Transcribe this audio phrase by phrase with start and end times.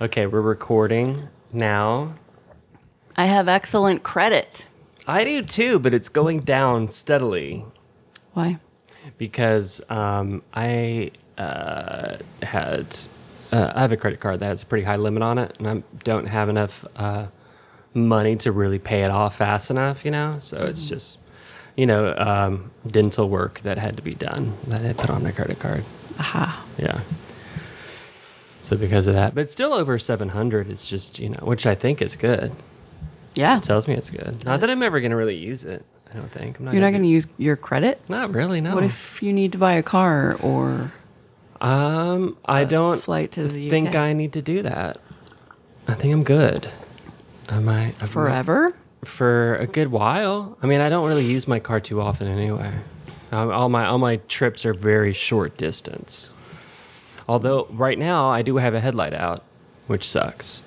[0.00, 2.14] Okay, we're recording now.
[3.16, 4.66] I have excellent credit.
[5.06, 7.64] I do too, but it's going down steadily
[8.34, 8.58] Why?
[9.16, 12.86] because um, I uh, had
[13.50, 15.66] uh, I have a credit card that has a pretty high limit on it, and
[15.66, 17.28] I don't have enough uh,
[17.94, 20.04] money to really pay it off fast enough.
[20.04, 21.18] You know, so it's just
[21.76, 25.32] you know um, dental work that had to be done that I put on my
[25.32, 25.84] credit card.
[26.18, 26.66] Aha.
[26.76, 27.00] Yeah.
[28.68, 30.68] So because of that, but still over seven hundred.
[30.68, 32.52] It's just you know, which I think is good.
[33.32, 33.56] Yeah.
[33.56, 34.44] it tells me it's good.
[34.44, 35.86] Not that I'm ever going to really use it.
[36.12, 36.58] I don't think.
[36.58, 37.98] I'm not You're not gonna use your credit?
[38.10, 38.60] Not really.
[38.60, 38.74] No.
[38.74, 40.92] What if you need to buy a car or
[41.62, 43.94] Um, I don't flight to the think UK?
[43.94, 45.00] I need to do that.
[45.86, 46.68] I think I'm good.
[47.48, 48.74] I might I'm- forever?
[49.02, 50.58] for a good while.
[50.62, 52.74] I mean, I don't really use my car too often anyway.
[53.32, 56.34] Um, all my all my trips are very short distance.
[57.28, 59.42] Although right now I do have a headlight out,
[59.86, 60.62] which sucks.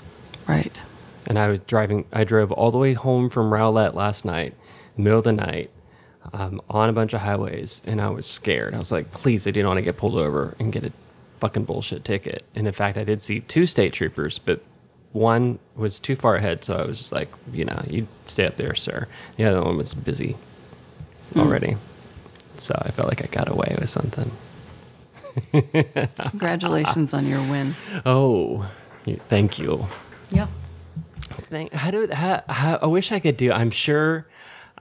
[0.48, 0.82] Right.
[1.28, 2.06] and I was driving.
[2.12, 4.54] I drove all the way home from Rowlett last night,
[4.98, 5.70] middle of the night,
[6.34, 8.74] um, on a bunch of highways, and I was scared.
[8.76, 10.92] I was like, "Please, I didn't want to get pulled over and get a
[11.40, 14.62] fucking bullshit ticket." And in fact, I did see two state troopers, but
[15.14, 18.58] one was too far ahead, so I was just like, "You know, you stay up
[18.58, 19.08] there, sir."
[19.38, 20.36] The other one was busy
[21.38, 21.78] already,
[22.56, 24.32] so I felt like I got away with something.
[26.30, 27.76] Congratulations on your win.
[28.06, 28.70] Oh,
[29.30, 29.88] thank you.
[30.30, 30.48] Yeah.
[31.50, 33.52] Thank, how do how, how, I wish I could do.
[33.52, 34.28] I'm sure.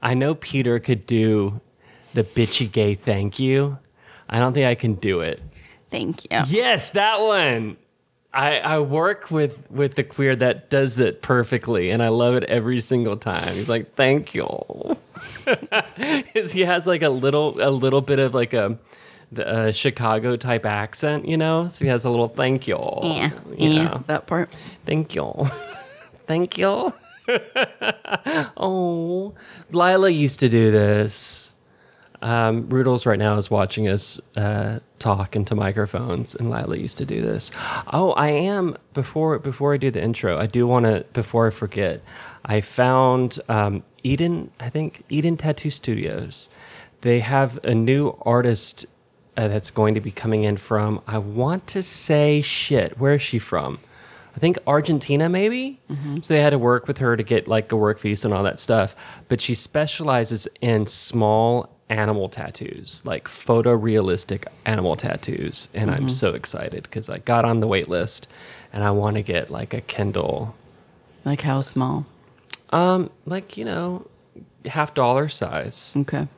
[0.02, 1.60] I know Peter could do
[2.14, 3.78] the bitchy gay thank you.
[4.28, 5.42] I don't think I can do it.
[5.90, 6.40] Thank you.
[6.46, 7.76] Yes, that one.
[8.32, 12.44] I I work with with the queer that does it perfectly, and I love it
[12.44, 13.54] every single time.
[13.54, 14.46] He's like, "Thank you."
[15.44, 18.78] 'Cause he has like a little a little bit of like a.
[19.32, 22.80] The uh, Chicago type accent, you know, so he has a little thank you.
[23.02, 23.30] Yeah.
[23.56, 23.84] you yeah.
[23.84, 24.04] know.
[24.06, 24.54] That part.
[24.84, 25.48] Thank you.
[26.26, 26.92] Thank you.
[28.56, 29.34] oh,
[29.72, 31.52] Lila used to do this.
[32.22, 37.06] Um, Rudels right now is watching us uh, talk into microphones, and Lila used to
[37.06, 37.50] do this.
[37.92, 40.38] Oh, I am before before I do the intro.
[40.38, 42.02] I do want to before I forget.
[42.44, 44.50] I found um, Eden.
[44.60, 46.48] I think Eden Tattoo Studios.
[47.00, 48.84] They have a new artist
[49.40, 51.00] uh, that's going to be coming in from.
[51.06, 52.98] I want to say shit.
[52.98, 53.78] Where is she from?
[54.36, 55.80] I think Argentina, maybe.
[56.20, 58.44] So they had to work with her to get like a work visa and all
[58.44, 58.94] that stuff.
[59.28, 65.68] But she specializes in small animal tattoos, like photorealistic animal tattoos.
[65.74, 68.28] And I'm so excited because I got on the wait list
[68.72, 70.54] and I want to get like a Kindle,
[71.24, 72.06] Like how small?
[72.70, 74.06] um, like, you know,
[74.66, 75.92] half dollar size.
[75.96, 76.28] Okay.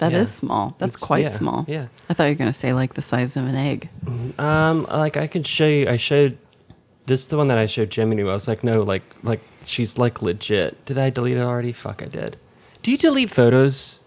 [0.00, 0.40] That is Yeah.
[0.40, 0.74] small.
[0.78, 1.64] That's It's- quite yeah, small.
[1.68, 1.86] yeah.
[2.08, 3.88] I thought you were going to say like the size of an egg.
[4.38, 5.88] Um, like I could show you.
[5.88, 6.36] I showed
[7.06, 8.22] this is the one that I showed Jiminy.
[8.22, 10.84] I was like, no, like like she's like legit.
[10.86, 11.72] Did I delete it already?
[11.72, 12.36] Fuck, I did.
[12.82, 14.00] Do you delete photos?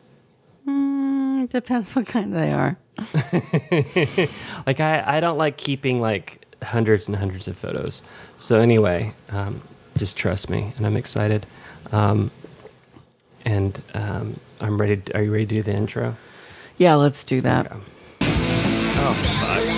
[0.68, 2.78] Mm, depends what kind they are.
[4.66, 8.02] Like I I don't like keeping like hundreds and hundreds of photos.
[8.38, 9.62] So anyway, um,
[9.98, 11.46] just trust me, and I'm excited.
[11.92, 12.32] Um,
[13.46, 15.02] and um, I'm ready.
[15.14, 16.16] Are you ready to do the intro?
[16.78, 17.68] Yeah, let's do that.
[17.68, 17.82] Okay.
[18.22, 19.73] Oh fuck.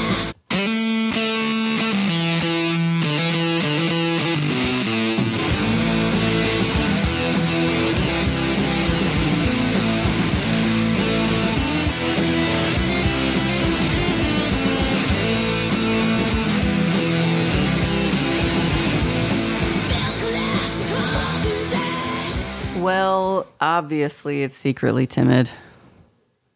[23.79, 25.49] Obviously it's secretly timid.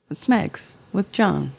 [0.10, 1.52] It's Megs with Jon.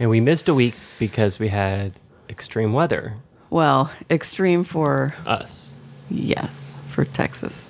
[0.00, 1.92] And we missed a week because we had
[2.30, 3.16] extreme weather.
[3.50, 5.74] Well, extreme for Us.
[6.08, 7.66] yes, for Texas.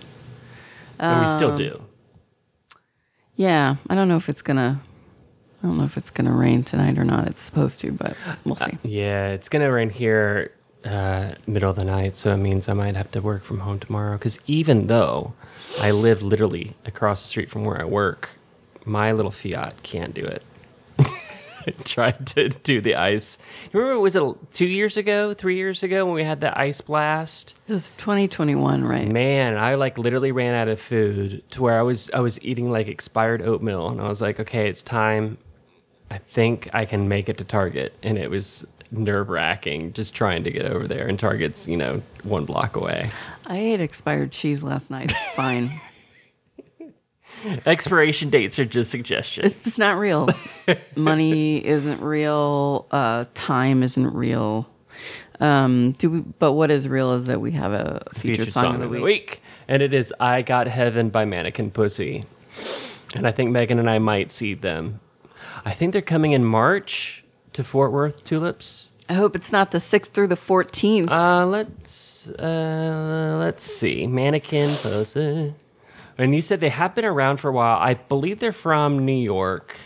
[1.00, 1.82] And we Um, still do.
[3.34, 4.80] Yeah, I don't know if it's gonna.
[5.60, 7.26] I don't know if it's gonna rain tonight or not.
[7.26, 8.78] It's supposed to, but we'll see.
[8.84, 10.52] Yeah, it's gonna rain here
[10.84, 13.80] uh, middle of the night, so it means I might have to work from home
[13.80, 14.12] tomorrow.
[14.18, 15.34] Because even though
[15.80, 18.30] I live literally across the street from where I work,
[18.84, 20.42] my little Fiat can't do it.
[21.66, 23.38] I tried to do the ice.
[23.72, 27.56] Remember, was it two years ago, three years ago when we had the ice blast?
[27.66, 29.08] It was 2021, right?
[29.08, 32.70] Man, I like literally ran out of food to where I was I was eating
[32.70, 35.38] like expired oatmeal, and I was like, okay, it's time.
[36.10, 38.66] I think I can make it to Target, and it was
[38.98, 41.06] nerve wracking just trying to get over there.
[41.06, 43.10] And Target's you know one block away.
[43.46, 45.12] I ate expired cheese last night.
[45.16, 45.80] It's fine.
[47.66, 49.52] Expiration dates are just suggestions.
[49.52, 50.28] it's just not real.
[50.96, 52.86] Money isn't real.
[52.90, 54.66] Uh, time isn't real.
[55.40, 56.20] Um, do we?
[56.20, 59.42] But what is real is that we have a featured, song, of the week.
[59.68, 62.24] and it is "I Got Heaven" by Mannequin Pussy,
[63.14, 65.00] and I think Megan and I might see them.
[65.66, 67.23] I think they're coming in March
[67.54, 68.92] to Fort Worth Tulips.
[69.08, 71.10] I hope it's not the sixth through the fourteenth.
[71.10, 75.54] Uh, let's uh, let's see, Mannequin Pussy.
[76.16, 77.78] And you said they have been around for a while.
[77.78, 79.76] I believe they're from New York.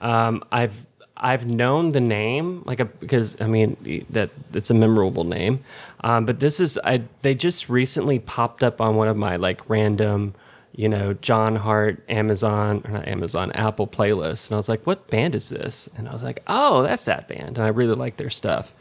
[0.00, 5.24] Um, I've I've known the name like a, because I mean that it's a memorable
[5.24, 5.62] name,
[6.02, 9.68] um, but this is I they just recently popped up on one of my like
[9.68, 10.34] random,
[10.72, 14.48] you know, John Hart Amazon or not Amazon Apple playlist.
[14.48, 15.88] and I was like, what band is this?
[15.96, 18.72] And I was like, oh, that's that band, and I really like their stuff.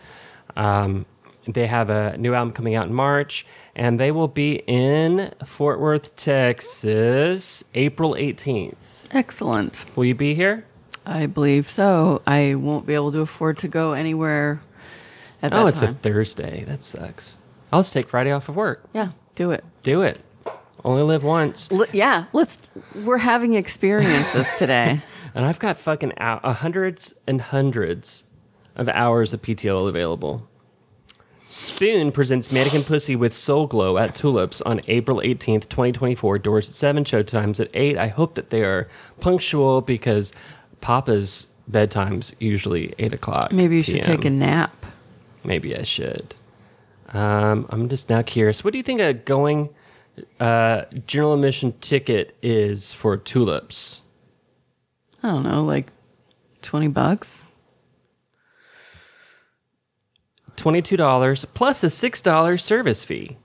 [0.55, 1.05] Um,
[1.47, 3.45] they have a new album coming out in March,
[3.75, 8.75] and they will be in Fort Worth, Texas, April 18th.
[9.11, 9.85] Excellent.
[9.95, 10.65] Will you be here?
[11.05, 12.21] I believe so.
[12.27, 14.61] I won't be able to afford to go anywhere
[15.41, 15.89] at that Oh, it's time.
[15.91, 16.63] a Thursday.
[16.65, 17.37] That sucks.
[17.71, 18.83] I'll just take Friday off of work.
[18.93, 19.63] yeah, do it.
[19.81, 20.19] Do it.
[20.85, 21.69] Only live once.
[21.71, 22.69] L- yeah, let's.
[22.95, 25.01] We're having experiences today.
[25.35, 28.23] And I've got fucking uh, hundreds and hundreds
[28.75, 30.47] of hours of PTO available.
[31.47, 36.37] Spune presents Mannequin Pussy with Soul Glo at Tulips on April 18th, 2024.
[36.39, 37.97] Doors at 7, show times at 8.
[37.97, 38.87] I hope that they are
[39.19, 40.31] punctual because
[40.79, 43.51] Papa's bedtime's usually 8 o'clock.
[43.51, 44.03] Maybe you should PM.
[44.17, 44.85] take a nap.
[45.43, 46.35] Maybe I should.
[47.13, 48.63] Um, I'm just now curious.
[48.63, 49.69] What do you think a going
[50.39, 54.01] uh, general admission ticket is for Tulips?
[55.23, 55.87] I don't know, like
[56.61, 57.45] twenty bucks.
[60.57, 63.37] $22 plus a $6 service fee.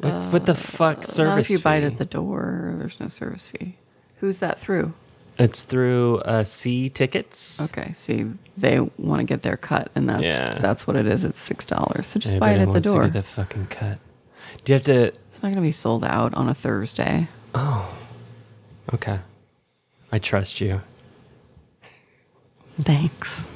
[0.00, 2.74] What, what the fuck service Not if you buy it at the door.
[2.76, 3.76] There's no service fee.
[4.16, 4.92] Who's that through?
[5.38, 7.60] It's through uh, See Tickets.
[7.62, 8.26] Okay, see,
[8.58, 10.58] they want to get their cut, and that's Yeah.
[10.58, 11.24] that's what it is.
[11.24, 12.08] It's six dollars.
[12.08, 13.04] So just buy it at the wants to door.
[13.04, 13.98] get the fucking cut.
[14.64, 15.12] Do you have to?
[15.42, 17.26] It's not going to be sold out on a Thursday.
[17.52, 17.92] Oh,
[18.94, 19.18] okay.
[20.12, 20.82] I trust you.
[22.80, 23.52] Thanks.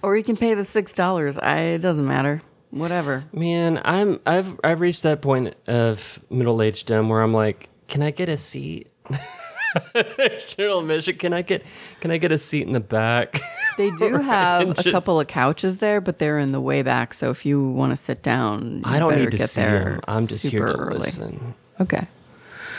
[0.00, 1.36] Or you can pay the six dollars.
[1.36, 2.40] I it doesn't matter.
[2.70, 3.24] Whatever.
[3.34, 8.10] Man, I'm I've I've reached that point of middle agedom where I'm like, can I
[8.10, 8.88] get a seat?
[10.56, 11.64] General admission, can I get
[12.00, 13.40] can I get a seat in the back?
[13.76, 17.14] They do have a just- couple of couches there, but they're in the way back.
[17.14, 19.60] So if you want to sit down, you I don't better need to get see
[19.62, 19.84] there.
[19.84, 20.00] them.
[20.08, 20.98] I'm just here to early.
[20.98, 21.54] listen.
[21.80, 22.06] Okay.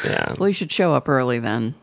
[0.06, 0.34] Yeah.
[0.38, 1.76] Well, you should show up early then.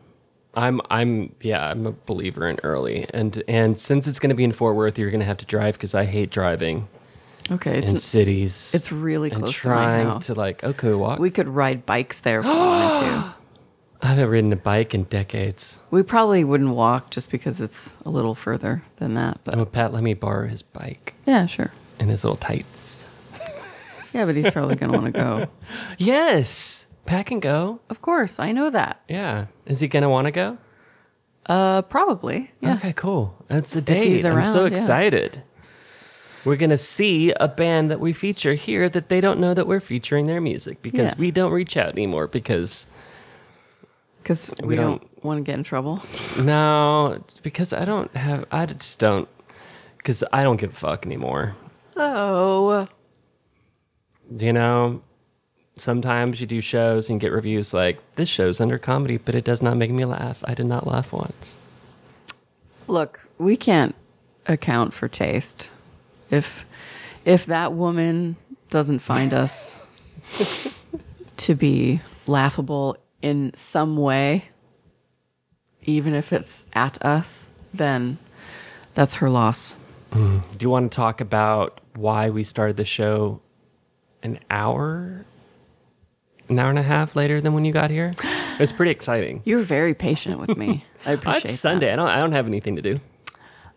[0.55, 3.05] I'm I'm yeah, I'm a believer in early.
[3.13, 5.45] And and since it's going to be in Fort Worth, you're going to have to
[5.45, 6.87] drive cuz I hate driving
[7.51, 7.77] Okay.
[7.77, 8.71] in It's cities.
[8.73, 10.25] it's really and close to my house.
[10.27, 11.19] to like okay, walk.
[11.19, 13.33] we could ride bikes there if we wanted to.
[14.01, 15.79] I haven't ridden a bike in decades.
[15.89, 19.39] We probably wouldn't walk just because it's a little further than that.
[19.43, 21.71] But Oh, Pat let me borrow his bike yeah, sure.
[21.99, 23.07] and his little tights.
[24.13, 25.47] Yeah, but he's probably going to want to go.
[25.97, 26.87] Yes.
[27.05, 27.81] Pat can go.
[27.89, 29.01] Of course, I know that.
[29.07, 29.47] Yeah.
[29.65, 30.57] Is he going to want to go?
[31.45, 32.51] Uh, probably.
[32.61, 32.75] Yeah.
[32.75, 33.45] Okay, cool.
[33.47, 34.07] That's a date.
[34.07, 34.77] he's I'm so around, yeah.
[34.77, 35.43] excited.
[36.45, 39.67] We're going to see a band that we feature here that they don't know that
[39.67, 41.19] we're featuring their music because Yeah.
[41.19, 42.87] we don't reach out anymore because
[44.27, 46.01] Because we, We don't, don't- want to get in trouble.
[46.41, 49.29] no, because I don't have I just don't
[50.03, 51.55] cuz I don't give a fuck anymore.
[51.95, 52.89] Oh.
[54.29, 55.01] You know,
[55.77, 59.61] sometimes you do shows and get reviews like this show's under comedy, but it does
[59.61, 60.43] not make me laugh.
[60.43, 61.55] I did not laugh once.
[62.85, 63.95] Look, we can't
[64.45, 65.69] account for taste.
[66.29, 66.65] If
[67.23, 68.35] if that woman
[68.69, 69.79] doesn't find us
[71.37, 74.45] to be laughable in some way,
[75.83, 78.17] even if it's at us, then
[78.93, 79.75] that's her loss.
[80.13, 83.41] Do you want to talk about why we started the show
[84.23, 85.25] an hour,
[86.47, 88.11] an hour and a half later than when you got here?
[88.23, 89.41] It was pretty exciting.
[89.43, 90.85] You're very patient with me.
[91.05, 91.57] I appreciate it's that.
[91.57, 91.91] Sunday.
[91.91, 92.07] I don't.
[92.07, 92.99] I don't have anything to do.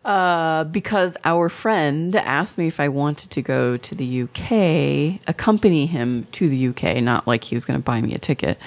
[0.02, 5.84] Uh, because our friend asked me if I wanted to go to the UK, accompany
[5.84, 8.58] him to the UK, not like he was going to buy me a ticket,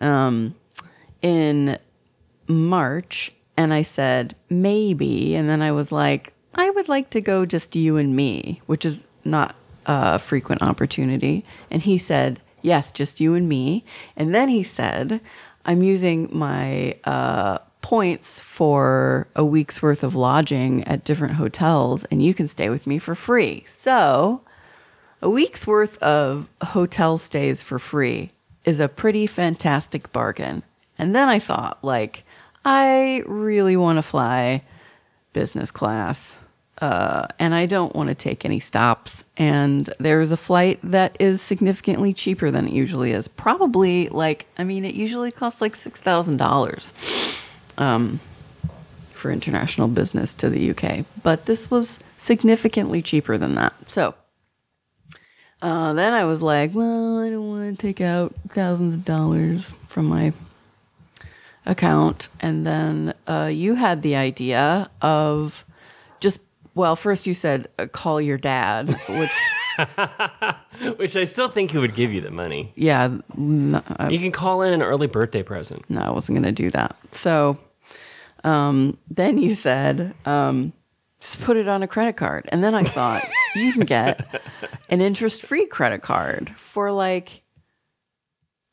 [0.00, 0.54] um,
[1.22, 1.78] in
[2.48, 3.32] March.
[3.56, 5.34] And I said, maybe.
[5.34, 8.84] And then I was like, I would like to go just you and me, which
[8.84, 9.54] is not
[9.86, 11.44] a frequent opportunity.
[11.70, 13.84] And he said, yes, just you and me.
[14.16, 15.20] And then he said,
[15.64, 22.22] I'm using my uh, points for a week's worth of lodging at different hotels, and
[22.22, 23.64] you can stay with me for free.
[23.66, 24.42] So,
[25.22, 28.32] a week's worth of hotel stays for free
[28.64, 30.62] is a pretty fantastic bargain.
[30.98, 32.24] And then I thought, like,
[32.64, 34.62] I really want to fly
[35.32, 36.40] business class.
[36.80, 39.24] uh, and I don't want to take any stops.
[39.36, 43.28] And there's a flight that is significantly cheaper than it usually is.
[43.28, 48.20] Probably like, I mean, it usually costs like $6,000 um,
[49.12, 53.74] for international business to the UK, but this was significantly cheaper than that.
[53.90, 54.14] So
[55.62, 59.74] uh, then I was like, well, I don't want to take out thousands of dollars
[59.88, 60.32] from my
[61.66, 62.28] account.
[62.40, 65.64] And then uh, you had the idea of
[66.20, 66.40] just,
[66.74, 69.32] well, first you said uh, call your dad, which,
[70.98, 72.72] Which I still think he would give you the money.
[72.76, 73.08] yeah,
[73.98, 75.88] I- You can call in an early birthday present.
[75.88, 76.96] no, I wasn't going to do that.
[77.12, 77.58] So
[78.44, 80.72] um, then you said, um,
[81.20, 82.46] just put it on a credit card.
[82.50, 83.22] And then I thought,
[83.54, 84.42] you can get
[84.88, 87.42] an interest free credit card for like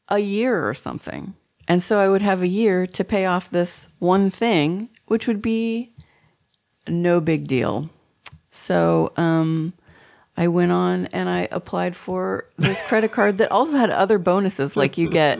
[0.07, 1.35] a year or something.
[1.67, 5.41] And so I would have a year to pay off this one thing, which would
[5.41, 5.93] be
[6.87, 7.89] no big deal.
[8.49, 9.73] So um,
[10.37, 14.77] I went on and I applied for this credit card that also had other bonuses.
[14.77, 15.39] Like you get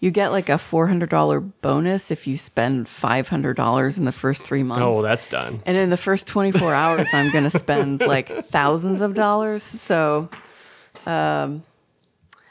[0.00, 4.04] you get like a four hundred dollar bonus if you spend five hundred dollars in
[4.04, 4.82] the first three months.
[4.82, 5.62] Oh, that's done.
[5.64, 9.62] And in the first 24 hours, I'm going to spend like thousands of dollars.
[9.62, 10.28] So,
[11.06, 11.62] um,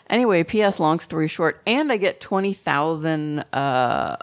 [0.10, 0.80] anyway, P.S.
[0.80, 4.18] Long story short, and I get 20,000 uh,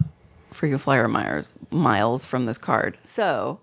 [0.51, 2.99] frequent flyer miles, miles from this card.
[3.05, 3.61] So,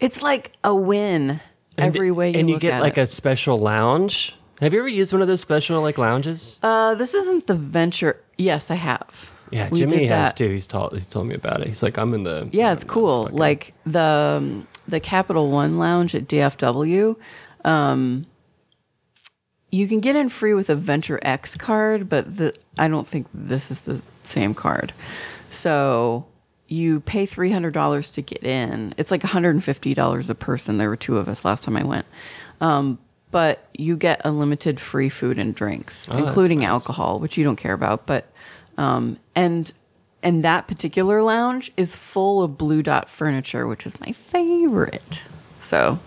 [0.00, 1.40] it's like a win
[1.78, 3.02] every way you and you get like it.
[3.02, 4.36] a special lounge.
[4.60, 6.58] Have you ever used one of those special like lounges?
[6.62, 8.20] uh, this isn't the venture.
[8.36, 9.30] Yes, I have.
[9.50, 10.36] yeah, we Jimmy has that.
[10.36, 10.50] too.
[10.50, 11.66] He's told he's told me about it.
[11.66, 13.24] He's like, I'm in the Yeah, it's cool.
[13.24, 17.16] fucking- Like the um, the Capital One Lounge at DFW.
[17.64, 18.26] Um,
[19.70, 23.26] you can get in free with a Venture X card, but the, I don't think
[23.34, 24.92] this is the same card.
[25.50, 26.26] So
[26.68, 28.94] you pay three hundred dollars to get in.
[28.98, 30.78] It's like one hundred and fifty dollars a person.
[30.78, 32.06] There were two of us last time I went.
[32.60, 32.98] Um,
[33.34, 36.68] but you get unlimited free food and drinks, Oh, including nice.
[36.68, 38.06] alcohol, which you don't care about.
[38.06, 38.30] But
[38.78, 39.72] um, and
[40.22, 45.24] and that particular lounge is full of Blu Dot furniture, which is my favorite.
[45.58, 45.98] So,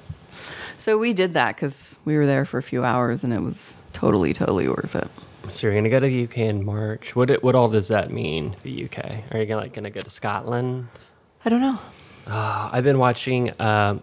[0.77, 3.75] so we did that because we were there for a few hours, and it was
[3.91, 5.09] totally, totally worth it.
[5.51, 7.13] So you're gonna go to the UK in March.
[7.13, 8.55] What it- what all does that mean?
[8.63, 9.23] The UK?
[9.31, 10.87] Are you gonna like gonna go to Scotland?
[11.43, 11.77] I don't know.
[12.25, 14.01] Uh, I've been watching um,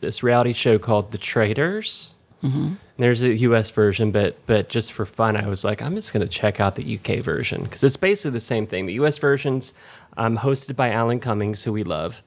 [0.00, 2.14] this reality show called The Traitors.
[2.42, 2.74] Mm-hmm.
[2.98, 6.26] There's a US version, but but just for fun, I was like, I'm just gonna
[6.26, 8.86] check out the UK version because it's basically the same thing.
[8.86, 9.72] The US version's
[10.16, 12.22] um, hosted by Alan Cummings, who we love,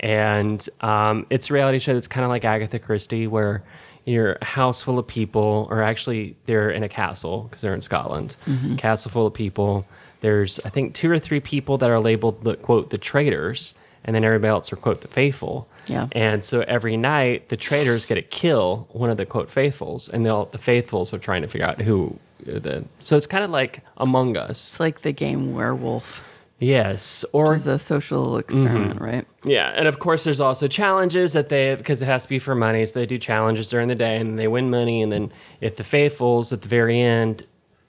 [0.00, 3.62] and um, it's a reality show that's kind of like Agatha Christie, where
[4.04, 7.82] you're a house full of people, or actually they're in a castle because they're in
[7.82, 8.36] Scotland,
[8.78, 9.84] castle full of people.
[10.20, 14.14] There's I think two or three people that are labeled the quote the traitors, and
[14.14, 15.68] then everybody else are quote the faithful.
[15.86, 16.08] Yeah.
[16.12, 20.24] And so every night the traitors get to kill one of the quote faithfuls, and
[20.24, 22.84] they'll the faithfuls are trying to figure out who uh, the.
[22.98, 24.50] So it's kind of like Among Us.
[24.50, 26.22] It's like the game Werewolf.
[26.58, 29.04] Yes, or It's a social experiment, mm-hmm.
[29.04, 29.26] right?
[29.44, 32.54] yeah, and of course there's also challenges that they because it has to be for
[32.54, 35.76] money, so they do challenges during the day and they win money, and then if
[35.76, 37.44] the faithfuls at the very end,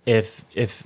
[0.05, 0.85] if if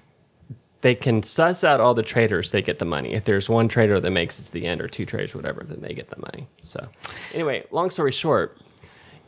[0.82, 3.14] they can suss out all the traders, they get the money.
[3.14, 5.82] If there's one trader that makes it to the end, or two traders, whatever, then
[5.82, 6.48] they get the money.
[6.62, 6.88] So,
[7.34, 8.58] anyway, long story short,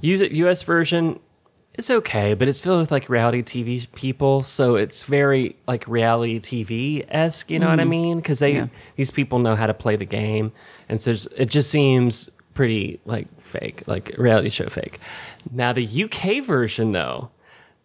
[0.02, 0.64] U.S.
[0.64, 1.20] version
[1.76, 6.40] it's okay, but it's filled with like reality TV people, so it's very like reality
[6.40, 7.50] TV esque.
[7.50, 7.90] You know what I mm-hmm.
[7.90, 8.18] mean?
[8.18, 8.68] Because they Yeah.
[8.96, 10.52] these people know how to play the game,
[10.88, 15.00] and so it just seems pretty like fake, like reality show fake.
[15.52, 17.30] Now the UK version though.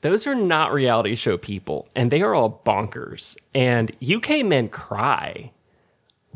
[0.00, 3.36] Those are not reality show people, and they are all bonkers.
[3.54, 5.50] And UK men cry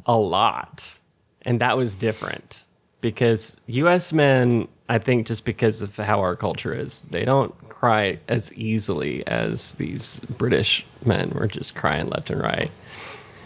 [0.05, 0.99] a lot,
[1.43, 2.67] and that was different
[3.01, 8.19] because US men, I think, just because of how our culture is, they don't cry
[8.29, 12.71] as easily as these British men were just crying left and right.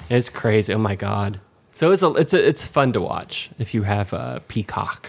[0.09, 0.73] It's crazy.
[0.73, 1.41] Oh my god!
[1.75, 5.09] So it's a, it's a, it's fun to watch if you have a Peacock,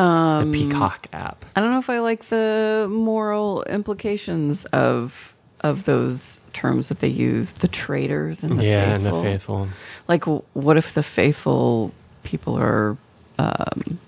[0.00, 1.44] Um, a Peacock app.
[1.54, 7.08] I don't know if I like the moral implications of of those terms that they
[7.08, 9.08] use, the traitors and the yeah, faithful.
[9.08, 9.68] and the faithful.
[10.08, 11.92] Like, what if the faithful
[12.22, 12.96] people are
[13.38, 13.98] um,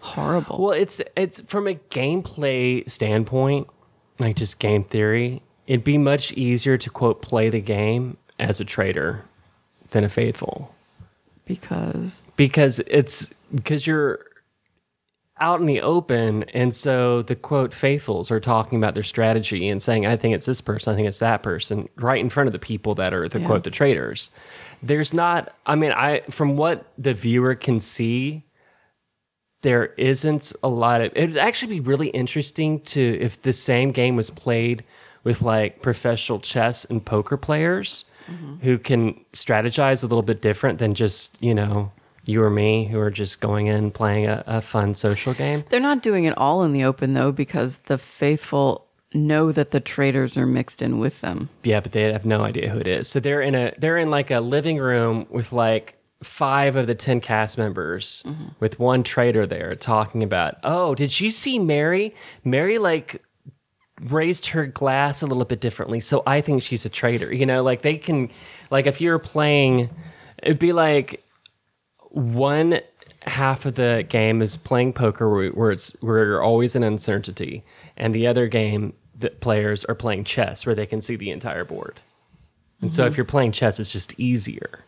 [0.00, 0.62] horrible?
[0.62, 3.68] Well, it's it's from a gameplay standpoint,
[4.18, 5.42] like just game theory.
[5.66, 9.24] It'd be much easier to quote play the game as a traitor
[9.90, 10.74] than a faithful
[11.44, 14.20] because because it's because you're
[15.40, 19.82] out in the open and so the quote faithfuls are talking about their strategy and
[19.82, 22.52] saying i think it's this person i think it's that person right in front of
[22.52, 23.46] the people that are the Yeah.
[23.46, 24.30] quote the traitors
[24.82, 28.44] there's not i mean i from what the viewer can see
[29.62, 31.12] there isn't a lot of.
[31.14, 34.84] It'd actually be really interesting to if the same game was played
[35.22, 38.54] with like professional chess and poker players mm-hmm.
[38.62, 41.92] who can strategize a little bit different than just you know
[42.24, 45.64] you or me who are just going in playing a, a fun social game.
[45.70, 49.80] They're not doing it all in the open though, because the faithful know that the
[49.80, 51.48] traitors are mixed in with them.
[51.62, 53.08] Yeah, but they have no idea who it is.
[53.08, 56.94] So they're in a they're in like a living room with like five of the
[56.94, 58.48] ten cast members mm-hmm.
[58.60, 62.14] with one traitor there talking about, oh, did you see Mary?
[62.44, 63.22] Mary like
[64.02, 67.32] raised her glass a little bit differently, so I think she's a traitor.
[67.34, 68.30] You know, like they can
[68.70, 69.90] like if you're playing
[70.42, 71.22] it'd be like
[72.10, 72.80] one
[73.22, 77.64] half of the game is playing poker where, it's where you're always in uncertainty
[77.96, 81.64] and the other game the players are playing chess where they can see the entire
[81.64, 82.00] board.
[82.80, 83.12] And so mm-hmm.
[83.12, 84.84] if you're playing chess it's just easier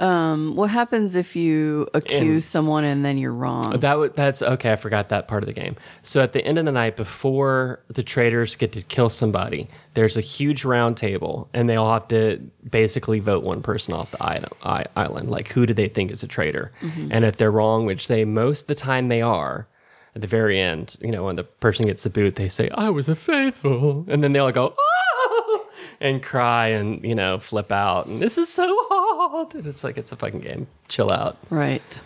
[0.00, 3.72] Um, what happens if you accuse someone and then you're wrong?
[3.72, 5.76] that w- that's okay i forgot that part of the game.
[6.02, 10.16] So at the end of the night before the traders get to kill somebody there's
[10.16, 12.38] a huge round table and they all have to
[12.70, 15.28] basically vote one person off the island, I- island.
[15.30, 16.72] Like who do they think is a traitor?
[17.10, 19.66] And if they're wrong which they most of the time they are
[20.14, 22.88] at the very end you know when the person gets the boot they say i
[22.90, 24.04] was a faithful.
[24.08, 25.58] And then they all go "Ah!"
[26.00, 28.06] and cry and you know flip out.
[28.06, 32.00] And this is so hard and it's like it's a fucking game chill out right.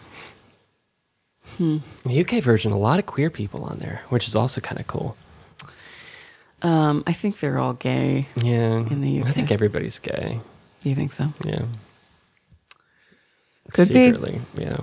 [1.59, 4.87] the UK version, a lot of queer people on there, which is also kind of
[4.87, 5.17] cool.
[6.63, 8.29] Um, I think they're all gay.
[8.37, 8.79] Yeah.
[8.79, 9.29] In the UK.
[9.29, 10.41] I think everybody's gay.
[10.83, 11.33] You think so?
[11.45, 11.63] Yeah.
[13.73, 13.95] Could be.
[13.95, 14.41] Secretly.
[14.57, 14.79] Yeah.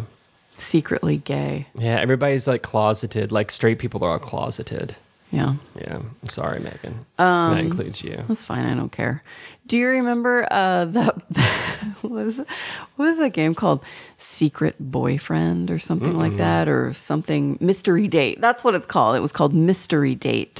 [0.58, 1.68] Secretly gay.
[1.76, 2.00] Yeah.
[2.00, 3.32] Everybody's like closeted.
[3.32, 4.96] Like straight people are all closeted.
[5.32, 5.56] Yeah.
[5.80, 6.02] Yeah.
[6.24, 7.06] Sorry, Megan.
[7.18, 8.22] that includes you.
[8.28, 8.66] That's fine.
[8.66, 9.24] I don't care.
[9.66, 11.16] Do you remember uh, that?
[12.02, 12.48] what, was, what
[12.98, 13.84] was that game called?
[14.18, 18.42] Secret Boyfriend or something like that, or something Mystery Date.
[18.42, 19.16] That's what it's called.
[19.16, 20.56] It was called Mystery Date.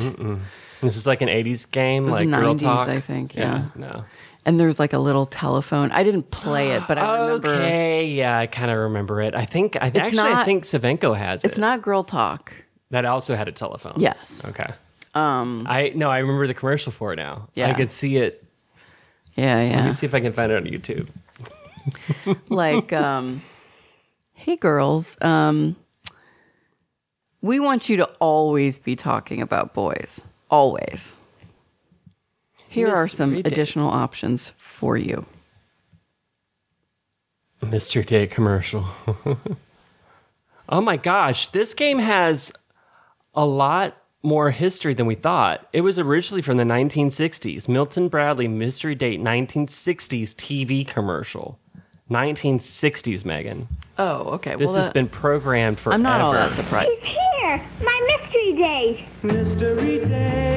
[0.82, 2.90] This is like an 80s game, was like Girl 90s, Talk.
[2.90, 3.66] I think, yeah.
[3.76, 4.06] No.
[4.46, 5.92] And there's like a little telephone.
[5.92, 8.08] I didn't play it, but I remember Okay.
[8.08, 8.38] Yeah.
[8.38, 9.36] I kind of remember it.
[9.36, 11.50] I think, I actually, I think Savenko has it.
[11.50, 12.54] it's not Girl Talk.
[12.92, 13.96] That also had a telephone.
[13.98, 14.46] Yes.
[14.46, 14.72] Okay.
[15.14, 17.50] Um, I no, I remember the commercial for it now.
[17.56, 17.70] Yeah.
[17.70, 18.46] I could see it.
[19.36, 19.76] Yeah, yeah.
[19.78, 21.08] Let me see if I can find it on YouTube.
[22.50, 23.42] like um
[24.34, 25.76] hey girls um
[27.42, 31.18] we want you to always be talking about boys always
[32.70, 35.26] here are some additional options for you
[37.64, 38.06] Mr.
[38.06, 38.86] Day commercial.
[40.70, 42.52] oh my gosh, this game has
[43.34, 45.68] a lot more history than we thought.
[45.74, 47.68] It was originally from the 1960s.
[47.68, 51.58] Milton Bradley Mystery Date 1960s TV commercial.
[52.10, 53.68] 1960s, Megan.
[53.98, 55.96] oh okay This well has that- been programmed forever.
[55.96, 59.06] i'm not all that surprised It's here, my mystery date.
[59.24, 60.51] Mystery date.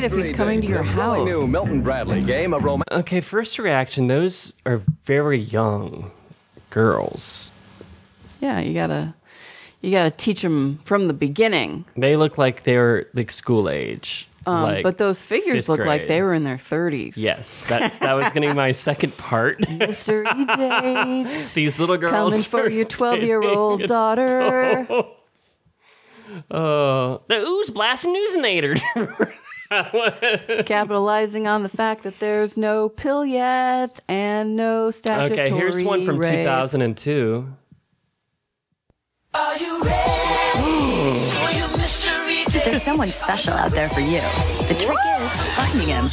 [0.00, 2.64] Can you be late if he's coming to your house New Milton Bradley game of
[2.64, 2.88] romance.
[2.90, 6.10] Okay, first reaction, those are very young
[6.70, 7.52] girls.
[8.40, 9.14] yeah you gotta
[9.80, 14.28] you gotta teach them from the beginning They look like they're like school age.
[14.46, 17.98] um, like but those figures fifth look like they were in their 30s Yes, that's
[17.98, 19.66] that was going to be my second part.
[19.68, 20.24] mystery
[20.56, 25.60] date These little girls coming for your 12 year old daughter adults.
[26.50, 29.32] Oh, the ooze blasting newsinator.
[30.66, 36.04] capitalizing on the fact that there's no pill yet and no statutory okay, here's one
[36.04, 36.44] from rape.
[36.44, 37.46] 2002.
[42.64, 44.20] There's someone special out there for you.
[44.68, 46.06] The trick is finding him.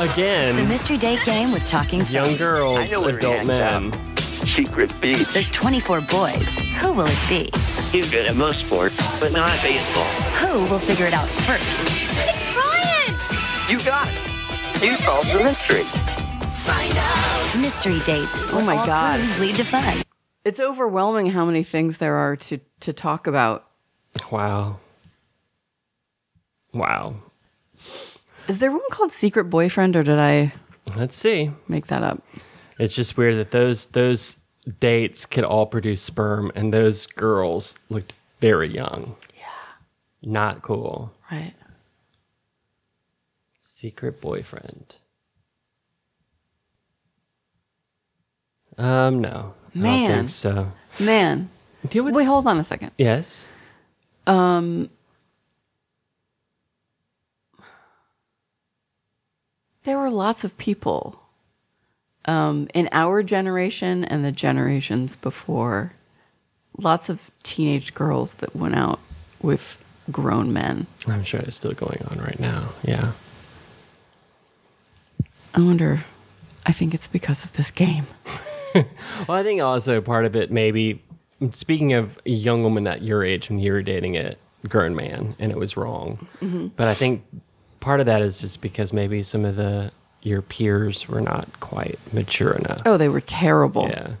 [0.00, 2.38] Again, the mystery date game with talking young Freddy.
[2.38, 3.46] girls, know where he adult hangs
[3.96, 4.16] men.
[4.46, 5.28] Secret beach.
[5.32, 6.56] There's 24 boys.
[6.80, 7.50] Who will it be?
[7.90, 10.29] He's good at most sports, but not baseball.
[10.40, 11.88] Who will figure it out first?
[11.90, 13.70] It's Brian!
[13.70, 14.82] You got it.
[14.82, 15.82] You solved the mystery.
[15.84, 17.56] Find out.
[17.60, 18.28] Mystery date.
[18.52, 19.20] Oh my All God.
[19.38, 20.02] lead to fun.
[20.44, 23.66] It's overwhelming how many things there are to, to talk about.
[24.30, 24.78] Wow.
[26.72, 27.16] Wow.
[28.48, 30.52] Is there one called Secret Boyfriend or did I
[30.96, 31.50] Let's see.
[31.68, 32.22] make that up?
[32.78, 34.36] It's just weird that those those
[34.80, 39.16] dates could all produce sperm, and those girls looked very young.
[40.22, 41.12] Not cool.
[41.30, 41.54] Right.
[43.58, 44.96] Secret boyfriend.
[48.76, 49.28] Um, no.
[49.28, 50.18] I don't Man.
[50.18, 50.72] think so.
[50.98, 51.50] Man.
[51.88, 52.90] Do you know Wait, hold on a second.
[52.98, 53.48] Yes.
[54.26, 54.90] Um,
[59.84, 61.20] there were lots of people
[62.26, 65.94] um, in our generation and the generations before.
[66.78, 69.00] Lots of teenage girls that went out
[69.42, 69.79] with
[70.10, 70.86] grown men.
[71.06, 72.70] I'm sure it's still going on right now.
[72.82, 73.12] Yeah.
[75.54, 76.04] I wonder.
[76.66, 78.06] I think it's because of this game.
[79.26, 81.02] Well, I think also part of it maybe
[81.52, 84.36] speaking of a young woman at your age when you were dating a
[84.68, 86.28] grown man and it was wrong.
[86.40, 86.68] Mm-hmm.
[86.76, 87.24] But I think
[87.80, 89.90] part of that is just because maybe some of the
[90.22, 92.82] your peers were not quite mature enough.
[92.84, 93.88] Oh, they were terrible.
[93.88, 94.12] Yeah.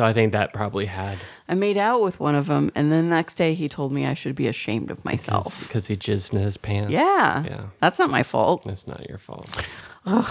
[0.00, 3.10] So I think that probably had I made out with one of them, and then
[3.10, 5.60] the next day he told me I should be ashamed of myself.
[5.60, 6.90] because he jizzed in his pants.
[6.90, 7.44] Yeah.
[7.44, 7.62] Yeah.
[7.80, 8.64] That's not my fault.
[8.64, 9.62] That's not your fault.
[10.06, 10.24] I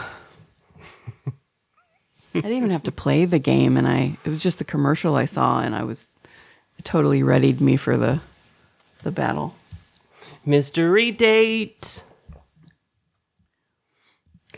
[2.33, 5.25] didn't even have to play the game, and I it was just the commercial I
[5.25, 6.09] saw, and I was
[6.79, 8.21] it totally readied me for the
[9.03, 9.53] the battle.
[10.47, 12.03] Mystery date.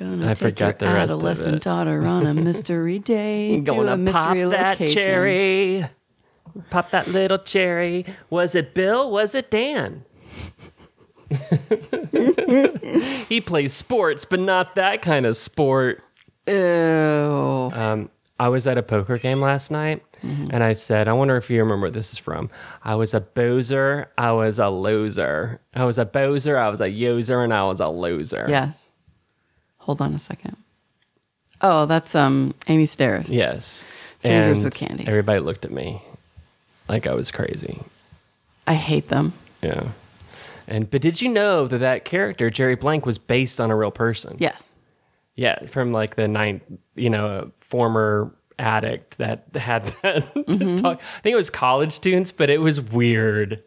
[0.02, 1.62] Gonna I take forgot your the rest of adolescent it.
[1.62, 4.96] daughter on a mystery date to a Gonna pop mystery that location.
[4.96, 5.86] cherry.
[6.72, 8.06] Pop that little cherry.
[8.32, 9.12] Was it Bill?
[9.12, 10.04] Was it Dan?
[13.30, 16.04] he plays sports, but not that kind of sport.
[16.48, 16.54] Ew.
[17.74, 18.10] Um,
[18.40, 21.60] I was at a poker game last night, and I said, "I wonder if you
[21.60, 22.50] remember where this is from."
[22.84, 24.08] I was a bozer.
[24.18, 25.62] I was a loser.
[25.74, 26.58] I was a bozer.
[26.58, 28.46] I was a yoser, and I was a loser.
[28.50, 28.91] yes.
[29.82, 30.58] Hold on a second.
[31.62, 33.30] Oh, that's um Amy Sedaris.
[33.30, 33.86] Yes.
[34.20, 35.08] Strangers And with Candy.
[35.08, 36.02] Everybody looked at me
[36.88, 37.80] like I was crazy.
[38.68, 39.34] I hate them.
[39.62, 39.90] Yeah.
[40.68, 43.92] And but did you know that that character Jerry Blank was based on a real
[43.92, 44.36] person?
[44.40, 44.76] Yes.
[45.36, 46.62] Yeah, from like the ninth,
[46.96, 50.34] you know, a former addict that had that.
[50.36, 50.78] Mm-hmm.
[50.78, 51.02] talk.
[51.02, 53.64] I think it was college students, but it was weird.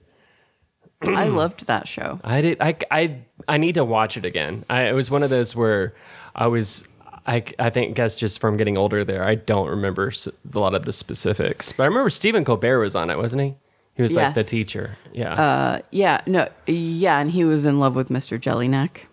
[1.02, 2.18] I loved that show.
[2.24, 2.58] I did.
[2.60, 4.64] I I I need to watch it again.
[4.70, 5.94] I, it was one of those where
[6.34, 6.86] I was.
[7.26, 10.12] I, I think guess just from getting older there, I don't remember
[10.52, 11.72] a lot of the specifics.
[11.72, 13.54] But I remember Stephen Colbert was on it, wasn't he?
[13.94, 14.98] He was like the teacher.
[15.12, 15.32] Yeah.
[15.32, 18.38] Uh, yeah, no, yeah, and he was in love with Mr.
[18.38, 19.06] Jellineck.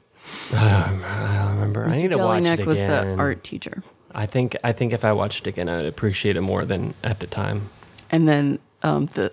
[0.54, 1.86] I remember.
[1.86, 2.02] I Mr.
[2.02, 2.66] need to watch it Jellineck again.
[2.68, 3.84] was the art teacher.
[4.14, 7.20] I think I think if I watched it again, I'd appreciate it more than at
[7.20, 7.70] the time.
[8.10, 9.32] And then um, the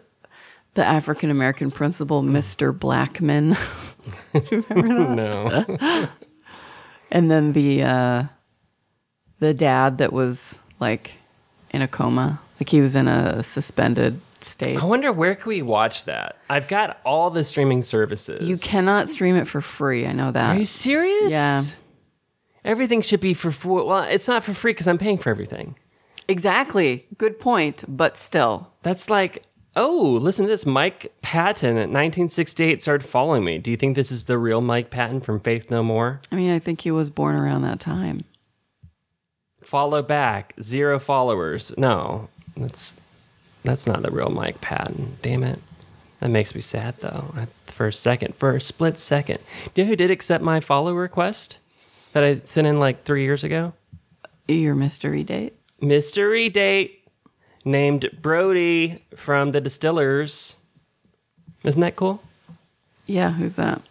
[0.78, 2.76] the African American principal, Mr.
[2.76, 3.56] Blackman.
[4.70, 5.66] No.
[7.10, 8.24] and then the uh,
[9.38, 11.14] the dad that was like
[11.72, 14.80] in a coma, like he was in a suspended state.
[14.80, 16.36] I wonder where can we watch that?
[16.48, 18.48] I've got all the streaming services.
[18.48, 20.06] You cannot stream it for free.
[20.06, 20.56] I know that.
[20.56, 21.32] Are you serious?
[21.32, 21.62] Yeah.
[22.64, 23.82] Everything should be for free.
[23.82, 25.76] Well, it's not for free because I'm paying for everything.
[26.28, 27.06] exactly.
[27.18, 28.72] Good point, but still.
[28.82, 29.42] That's like,
[29.78, 30.66] oh, listen to this.
[30.66, 33.58] Mike Patton at 1968 started following me.
[33.58, 36.20] Do you think this is the real Mike Patton from Faith No More?
[36.30, 38.24] I mean, I think he was born around that time.
[39.62, 41.72] Follow back, zero followers.
[41.76, 43.00] No, that's
[43.64, 45.18] that's not the real Mike Patton.
[45.22, 45.60] Damn it.
[46.20, 47.32] That makes me sad though.
[47.66, 49.38] For a second, for a split second.
[49.72, 51.58] Do you know who did accept my follow request
[52.12, 53.74] that I sent in like three years ago?
[54.48, 55.54] Your mystery date.
[55.80, 56.97] Mystery date
[57.68, 60.56] named Brody from the Distillers.
[61.64, 62.22] Isn't that cool?
[63.06, 63.82] Yeah, who's that?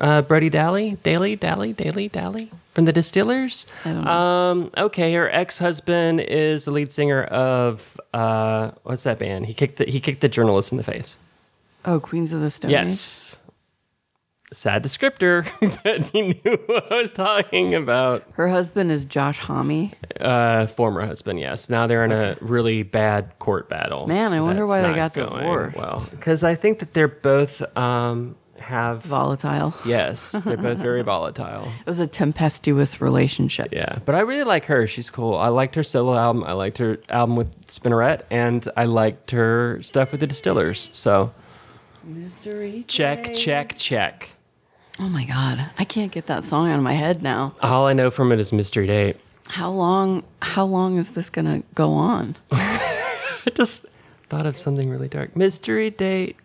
[0.00, 3.66] Uh, Brody Dalle, Dalle, Dalle, Dalle, Dalle from the Distillers.
[3.84, 4.10] I don't know.
[4.10, 9.46] Um, okay, her ex-husband is the lead singer of uh, what's that band?
[9.46, 11.18] He kicked the, he kicked the journalist in the face.
[11.84, 12.74] Oh, Queens of the Stone Age.
[12.74, 13.41] Yes.
[14.52, 15.44] Sad descriptor,
[15.82, 18.24] that he knew what I was talking about.
[18.32, 19.90] Her husband is Josh Homme.
[20.20, 21.70] Uh, former husband, yes.
[21.70, 24.06] Now they're in a really bad court battle.
[24.06, 25.76] Man, I wonder why they got divorced.
[25.76, 29.74] Well, because I think that they're both um, have Volatile.
[29.86, 31.64] yes, they're both very volatile.
[31.80, 33.72] It was a tempestuous relationship.
[33.72, 34.86] Yeah, but I really like her.
[34.86, 35.34] She's cool.
[35.34, 36.44] I liked her solo album.
[36.44, 40.90] I liked her album with Spinnerette, and I liked her stuff with the Distillers.
[40.92, 41.32] So
[42.04, 42.84] Mystery.
[42.86, 44.28] check, check, check.
[45.00, 47.54] Oh my god, I can't get that song out of my head now.
[47.62, 49.16] All I know from it is Mystery Date.
[49.48, 50.22] How long?
[50.40, 52.36] How long is this gonna go on?
[52.52, 53.86] I just
[54.28, 55.34] thought of something really dark.
[55.36, 56.36] Mystery Date.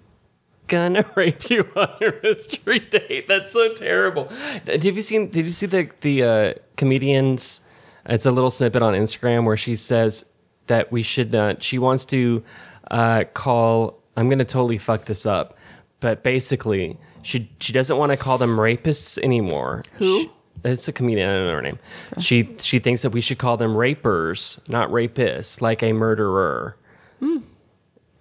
[0.67, 3.29] Gonna rape you on your mystery date.
[3.29, 4.29] That's so terrible.
[4.65, 5.29] Did you seen?
[5.29, 7.62] Did you see the the uh, comedians?
[8.05, 10.25] It's a little snippet on Instagram where she says
[10.67, 11.33] that we should.
[11.33, 12.43] Uh, she wants to
[12.91, 13.99] uh, call.
[14.17, 15.57] I'm gonna totally fuck this up,
[16.01, 19.84] but basically, she she doesn't want to call them rapists anymore.
[19.93, 20.21] Who?
[20.23, 20.32] She-
[20.63, 21.30] it's a comedian.
[21.30, 21.80] I don't know her name.
[22.19, 26.75] She she thinks that we should call them rapers, not rapists, like a murderer.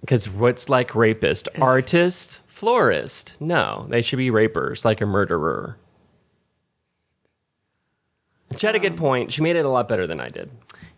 [0.00, 1.48] Because what's like rapist?
[1.61, 3.40] Artist, florist.
[3.40, 5.76] No, they should be rapers, like a murderer.
[8.56, 9.32] She had a good point.
[9.32, 10.50] She made it a lot better than I did.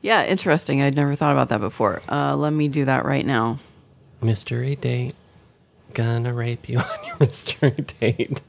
[0.03, 0.83] Yeah, interesting.
[0.83, 2.03] I'd never thought about that before.
[2.09, 3.59] Uh, let me do that right now.
[4.21, 5.15] Mystery date.
[5.95, 7.71] Gonna rape you on your mystery
[8.01, 8.43] date.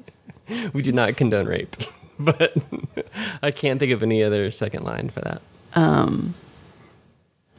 [0.73, 1.75] we do not condone rape,
[2.19, 2.53] but
[3.41, 5.41] I can't think of any other second line for that.
[5.73, 6.35] Um,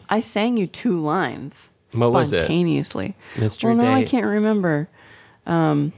[0.09, 2.41] I sang you two lines What was it?
[2.41, 3.15] spontaneously.
[3.39, 4.11] Mystery well, now I date.
[4.11, 4.89] can't remember.
[5.47, 5.93] Um,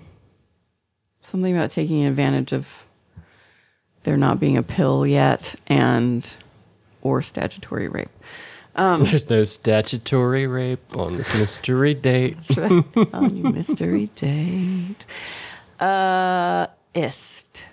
[1.23, 2.87] something about taking advantage of
[4.05, 6.35] there not being a pill yet, and
[7.03, 8.09] or statutory rape.
[8.77, 12.37] There's no statutory rape on this mystery date.
[13.13, 15.05] on your mystery date.
[15.79, 17.65] Uh, ist,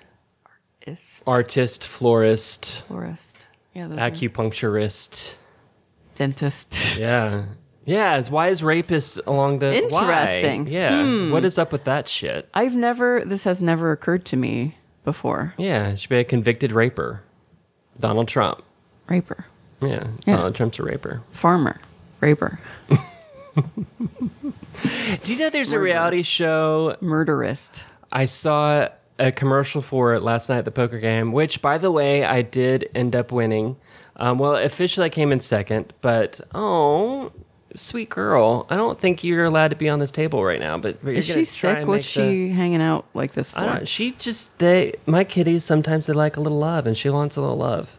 [0.85, 3.47] ist, Artist, florist, florist.
[3.73, 5.35] Yeah, acupuncturist.
[6.15, 6.97] dentist.
[6.99, 7.45] Yeah.
[7.85, 10.01] Yeah, it's why is rapist along the why?
[10.11, 10.65] Interesting.
[10.67, 10.71] Hmm.
[10.71, 11.31] Yeah.
[11.31, 12.47] What is up with that shit?
[12.53, 13.23] I've never.
[13.25, 15.55] This has never occurred to me before.
[15.57, 17.23] Yeah, should be a convicted raper.
[17.99, 18.61] Donald Trump.
[19.07, 19.47] Raper,
[19.81, 20.35] Yeah, Yeah.
[20.37, 21.21] Donald Trump's a raper.
[21.31, 21.79] farmer,
[22.21, 22.59] raper,
[25.23, 27.83] Do you know there's a reality show murderist.
[28.11, 28.87] I saw
[29.17, 32.41] a commercial for it last night at the poker game, which, by the way, I
[32.41, 33.75] did end up winning.
[34.15, 37.31] Um, well, officially I came in second, but oh,
[37.75, 40.77] sweet girl, I don't think you're allowed to be on this table right now.
[40.77, 41.85] But you're Is she sick?
[41.85, 43.59] What's the- she hanging out like this for?
[43.59, 43.87] I don't.
[43.87, 47.41] She just they my kitties sometimes they like a little love, and she wants a
[47.41, 47.97] little love.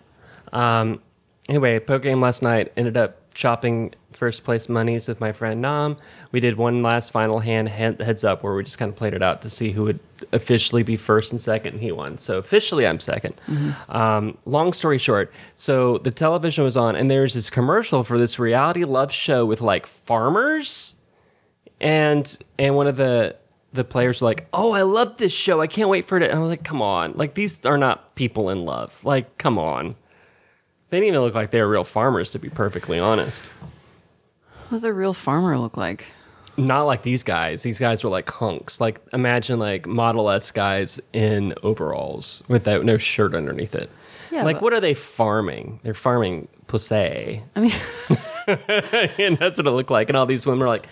[0.53, 1.01] Um.
[1.49, 5.97] Anyway, poker game last night ended up chopping first place monies with my friend Nam.
[6.33, 9.23] We did one last final hand heads up where we just kind of played it
[9.23, 10.01] out to see who would
[10.33, 12.19] officially be first and second, and he won.
[12.19, 13.33] So officially, I'm 2nd
[13.89, 18.39] Um, long story short, so the television was on, and there's this commercial for this
[18.39, 20.97] reality love show with like farmers
[21.81, 23.37] and and one of the
[23.73, 25.61] the players were like, "Oh, I love this show.
[25.61, 27.13] I can't wait for it." And I was like, "Come on!
[27.15, 29.05] Like these are not people in love.
[29.05, 29.93] Like, come on."
[30.91, 33.43] They didn't even look like they were real farmers, to be perfectly honest.
[34.69, 36.07] What does a real farmer look like?
[36.57, 37.63] Not like these guys.
[37.63, 38.81] These guys were like hunks.
[38.81, 43.91] Like imagine like Model S guys in overalls without no shirt underneath it.
[44.31, 45.81] Yeah, like but- what are they farming?
[45.83, 47.43] They're farming pussy.
[47.57, 47.73] I mean,
[48.47, 50.09] and that's what it looked like.
[50.09, 50.87] And all these women are like,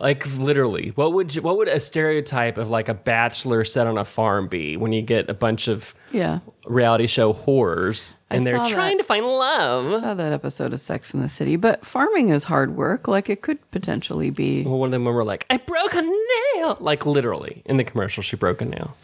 [0.00, 3.98] like literally, what would you, what would a stereotype of like a bachelor set on
[3.98, 6.40] a farm be when you get a bunch of yeah.
[6.66, 8.72] Reality show whores I and they're saw that.
[8.72, 9.92] trying to find love.
[9.94, 13.06] I saw that episode of Sex in the City, but farming is hard work.
[13.08, 14.62] Like it could potentially be.
[14.64, 16.76] Well, one of them were like, I broke a nail.
[16.80, 18.96] Like literally in the commercial, she broke a nail.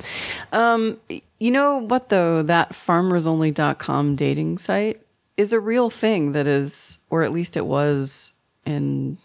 [0.53, 0.98] Um,
[1.38, 2.42] You know what though?
[2.42, 5.01] That farmersonly.com dating site
[5.37, 8.33] is a real thing that is, or at least it was
[8.66, 9.18] in.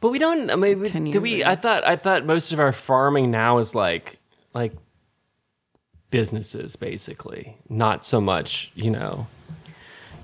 [0.00, 0.50] But we don't.
[0.50, 1.42] I mean, we- 10 do we?
[1.42, 1.50] ago.
[1.50, 1.86] I thought.
[1.86, 4.18] I thought most of our farming now is like,
[4.54, 4.72] like
[6.10, 7.56] businesses, basically.
[7.68, 9.26] Not so much, you know,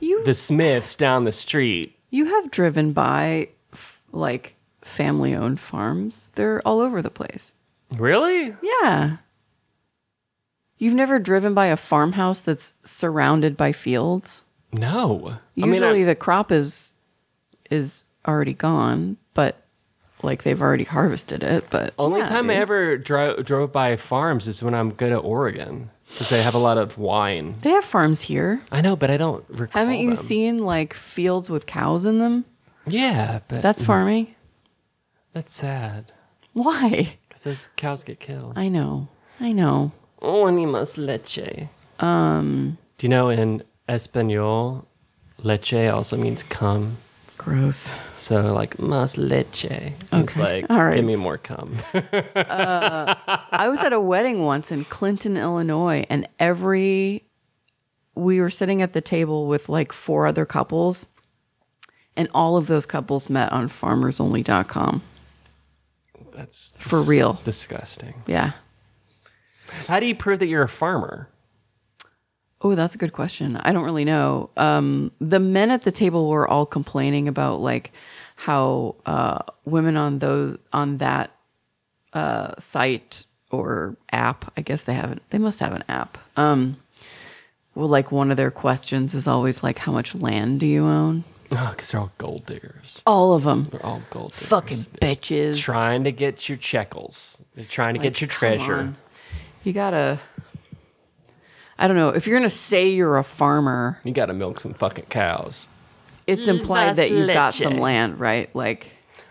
[0.00, 1.96] You the Smiths down the street.
[2.10, 6.30] you have driven by f- like family owned farms.
[6.34, 7.52] They're all over the place.
[7.92, 8.54] Really?
[8.62, 9.16] Yeah.
[10.78, 14.42] You've never driven by a farmhouse that's surrounded by fields.
[14.72, 15.38] No.
[15.54, 16.94] Usually I, the crop is
[17.70, 19.16] is already gone,
[20.24, 21.64] like they've already harvested it.
[21.70, 25.18] But only yeah, time I ever dro- drove by farms is when I'm good at
[25.18, 27.56] Oregon because they have a lot of wine.
[27.62, 28.60] they have farms here.
[28.72, 29.80] I know, but I don't recall.
[29.80, 30.16] Haven't you them.
[30.16, 32.44] seen like fields with cows in them?
[32.86, 34.34] Yeah, but That's farming.
[35.32, 36.12] that's sad
[36.52, 37.16] Why?
[37.28, 38.52] because those cows get killed.
[38.56, 39.08] I know.
[39.40, 39.92] I know.
[40.20, 41.68] Oh, animas leche.
[42.00, 42.78] Um.
[42.98, 44.86] Do you know in Espanol,
[45.42, 46.98] leche also means cum.
[47.44, 47.90] Gross.
[48.14, 49.66] So like mas leche.
[50.12, 50.96] It's like All right.
[50.96, 51.76] give me more cum.
[51.92, 53.14] Uh,
[53.52, 57.24] I was at a wedding once in Clinton, Illinois, and every
[58.14, 61.06] we were sitting at the table with like four other couples,
[62.16, 65.02] and all of those couples met on farmersonly.com.
[66.32, 67.40] That's For real.
[67.44, 68.22] disgusting.
[68.26, 68.52] Yeah.
[69.86, 71.28] How do you prove that you're a farmer?
[72.64, 73.56] Oh, that's a good question.
[73.58, 74.48] I don't really know.
[74.56, 77.92] Um, the men at the table were all complaining about like
[78.36, 81.30] how uh, women on those on that
[82.14, 84.50] uh, site or app.
[84.56, 85.22] I guess they have it.
[85.28, 86.16] They must have an app.
[86.38, 86.78] Um,
[87.74, 91.24] well, like one of their questions is always like, "How much land do you own?"
[91.56, 93.00] Oh, because they're all gold diggers.
[93.06, 93.68] All of them.
[93.70, 94.48] They're all gold diggers.
[94.48, 95.58] Fucking bitches.
[95.60, 97.40] trying to get your checkles.
[97.54, 98.94] They're trying to Like, get your treasure.
[99.62, 100.18] You gotta.
[101.78, 102.10] I don't know.
[102.10, 105.68] If you're gonna say you're a farmer, You got to milk some fucking cows.
[106.26, 108.54] it's mm, implied that you've got some land, right?
[108.54, 108.86] Like,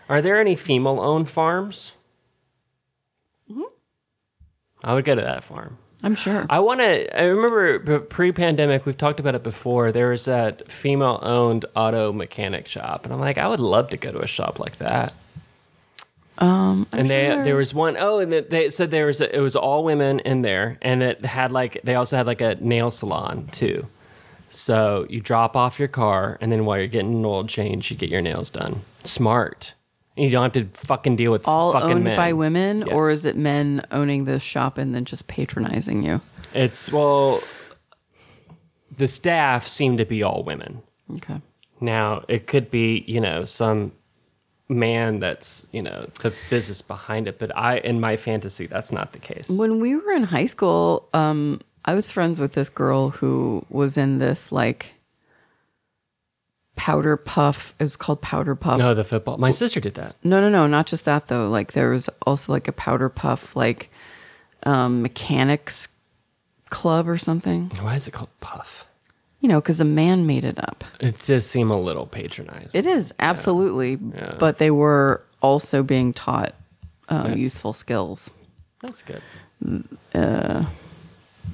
[0.08, 1.94] Are there any female owned farms?
[3.50, 3.62] Mm-hmm.
[4.82, 5.78] I would go to that farm.
[6.02, 6.44] I'm sure.
[6.50, 7.18] I want to.
[7.18, 9.90] I remember pre pandemic, we've talked about it before.
[9.90, 13.04] There was that female owned auto mechanic shop.
[13.04, 15.14] And I'm like, I would love to go to a shop like that.
[16.38, 17.44] Um, I'm and they sure.
[17.44, 20.42] there was one oh and they said there was a, it was all women in
[20.42, 23.86] there and it had like they also had like a nail salon too
[24.50, 27.96] so you drop off your car and then while you're getting an oil change you
[27.96, 29.74] get your nails done smart
[30.16, 32.16] and you don't have to fucking deal with all fucking owned men.
[32.16, 36.20] by women, or is it men owning this shop and then just patronizing you?
[36.52, 37.40] it's well
[38.96, 40.82] the staff seem to be all women
[41.16, 41.40] Okay.
[41.80, 43.92] now it could be you know some
[44.68, 49.12] man that's you know the business behind it but i in my fantasy that's not
[49.12, 53.10] the case When we were in high school, um, I was friends with this girl
[53.10, 54.94] who was in this like
[56.76, 57.74] powder puff.
[57.78, 58.78] It was called powder puff.
[58.78, 61.48] no the football my sister did that No, no, no, not just that though.
[61.50, 63.90] Like there was also like a powder puff like
[64.64, 65.88] um, mechanics
[66.70, 67.70] club or something.
[67.80, 68.86] Why is it called puff?
[69.44, 70.84] You know, because a man made it up.
[71.00, 72.78] It does seem a little patronizing.
[72.78, 74.36] It is absolutely, Yeah.
[74.38, 76.54] but they were also being taught
[77.10, 78.30] um, useful skills.
[78.80, 79.20] That's good.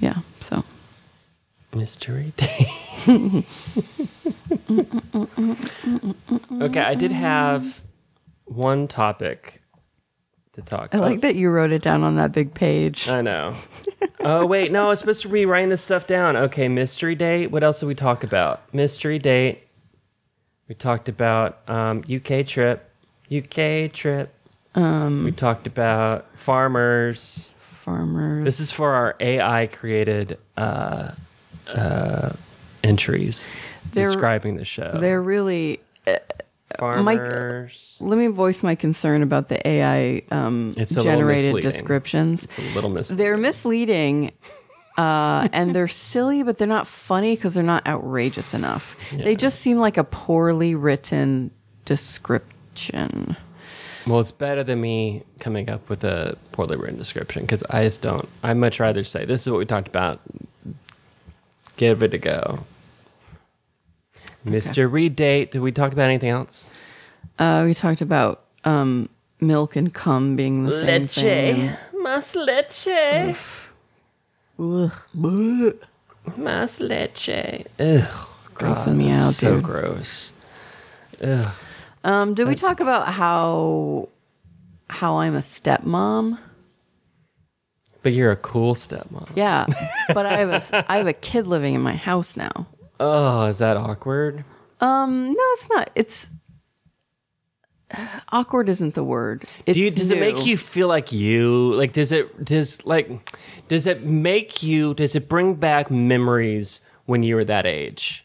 [0.00, 0.14] Yeah.
[0.38, 0.62] So
[1.74, 2.70] Mystery day.
[6.61, 7.83] okay, I did have
[8.44, 9.60] one topic
[10.54, 13.08] to talk I like that you wrote it down on that big page.
[13.08, 13.54] I know.
[14.20, 16.36] oh wait, no, I was supposed to be writing this stuff down.
[16.36, 17.48] Okay, mystery date.
[17.50, 18.62] What else did we talk about?
[18.74, 19.66] Mystery date.
[20.68, 22.90] We talked about um, UK trip.
[23.32, 24.34] UK trip.
[24.74, 27.50] Um, we talked about farmers.
[27.58, 28.44] Farmers.
[28.44, 31.12] This is for our AI created uh,
[31.68, 32.32] uh,
[32.84, 33.56] entries
[33.92, 34.98] describing the show.
[35.00, 35.80] They're really.
[36.78, 37.96] Farmers.
[38.00, 42.44] Let me voice my concern about the AI um, generated descriptions.
[42.44, 43.24] it's a little misleading.
[43.24, 44.33] They're misleading.
[44.96, 48.96] Uh, and they're silly, but they're not funny because they're not outrageous enough.
[49.12, 51.50] They just seem like a poorly written
[51.85, 53.37] description.
[54.06, 58.02] Well, it's better than me coming up with a poorly written description because I just
[58.02, 58.28] don't.
[58.42, 60.20] I'd much rather say this is what we talked about.
[61.76, 62.61] Give it a go.
[64.44, 65.53] Mystery date.
[65.53, 66.66] Did we talk about anything else?
[67.38, 69.09] Uh, we talked about um,
[69.40, 71.70] milk and cum being the same thing.
[72.03, 73.37] Mas leche.
[74.59, 74.92] Ugh.
[75.14, 75.79] Bleh.
[76.37, 77.64] Mas leche.
[77.79, 78.05] Ugh.
[78.55, 79.64] Grossing me out, So dude.
[79.64, 80.33] gross.
[81.22, 81.46] Ugh.
[82.05, 84.09] Um, did we talk about how
[84.88, 86.38] how I'm a stepmom?
[88.03, 89.31] But you're a cool stepmom.
[89.37, 89.66] Yeah,
[90.14, 92.66] but I have a I have a kid living in my house now.
[93.00, 94.44] Oh, is that awkward?
[94.80, 95.90] Um, no, it's not.
[95.94, 96.30] It's
[98.30, 98.68] awkward.
[98.68, 99.44] Isn't the word?
[99.66, 100.20] It's Do you, does it new.
[100.20, 103.10] make you feel like you like does it does like
[103.68, 108.24] does it make you does it bring back memories when you were that age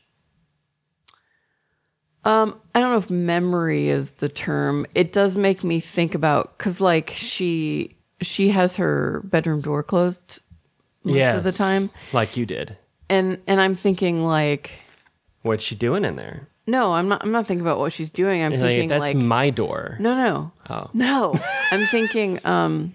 [2.24, 4.86] Um, I don't know if memory is the term.
[4.96, 10.42] It does make me think about because like she she has her bedroom door closed
[11.04, 12.78] most of the time, like you did
[13.10, 14.80] and and I'm thinking like.
[15.44, 17.24] what's she doing in there No, I'm not.
[17.24, 18.42] I'm not thinking about what she's doing.
[18.42, 20.90] I'm Like, thinking that's like my door no, no, Oh.
[20.94, 21.36] no.
[21.72, 22.94] I'm thinking, um,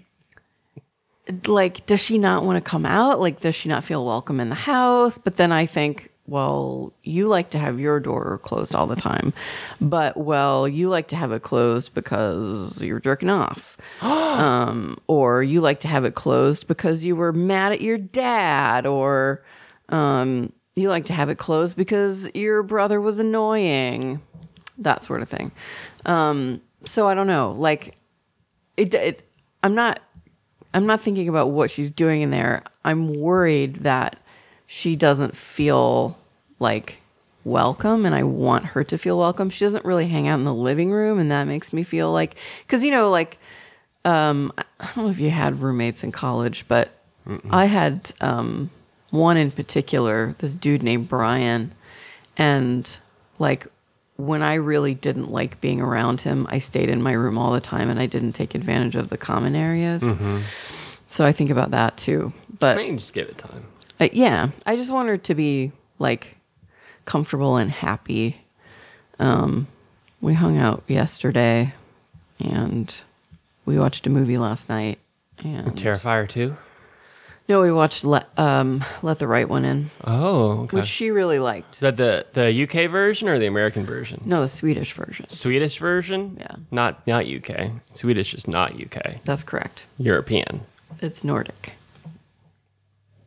[1.45, 3.19] like, does she not want to come out?
[3.19, 5.17] Like, does she not feel welcome in the house?
[5.17, 9.31] But then I think, well, you like to have your door closed all the time,
[9.79, 15.61] but well, you like to have it closed because you're jerking off, um, or you
[15.61, 19.43] like to have it closed because you were mad at your dad, or
[19.91, 24.21] um, you like to have it closed because your brother was annoying,
[24.77, 25.51] that sort of thing.
[26.05, 27.51] Um, so I don't know.
[27.51, 27.95] Like,
[28.77, 29.29] it, it.
[29.63, 29.99] I'm not.
[30.73, 32.63] I'm not thinking about what she's doing in there.
[32.85, 34.17] I'm worried that
[34.65, 36.17] she doesn't feel
[36.59, 36.97] like
[37.43, 39.49] welcome, and I want her to feel welcome.
[39.49, 42.35] She doesn't really hang out in the living room, and that makes me feel like
[42.65, 43.37] because you know, like,
[44.05, 46.91] um, I don't know if you had roommates in college, but
[47.49, 48.69] I had um,
[49.11, 51.73] one in particular, this dude named Brian,
[52.37, 52.97] and
[53.39, 53.67] like
[54.17, 57.61] when I really didn't like being around him, I stayed in my room all the
[57.61, 60.03] time and I didn't take advantage of the common areas.
[61.07, 62.31] So I think about that too.
[62.59, 63.65] But I can just give it time
[64.01, 66.37] uh, yeah, I just want her to be like
[67.05, 68.41] comfortable and happy.
[69.19, 69.67] Um,
[70.19, 71.73] we hung out yesterday
[72.39, 73.01] and
[73.63, 74.97] we watched a movie last night.
[75.43, 76.57] And Terrifier 2
[77.49, 80.77] No, we watched Let um Let the Right One In, Oh, okay.
[80.77, 81.75] which she really liked.
[81.75, 84.21] Is that the the UK version or the American version?
[84.25, 85.27] No, the Swedish version.
[85.29, 86.37] Swedish version?
[86.39, 86.55] Yeah.
[86.71, 87.71] Not not UK.
[87.93, 89.21] Swedish is not UK.
[89.25, 89.85] That's correct.
[89.97, 90.61] European.
[91.01, 91.73] It's Nordic.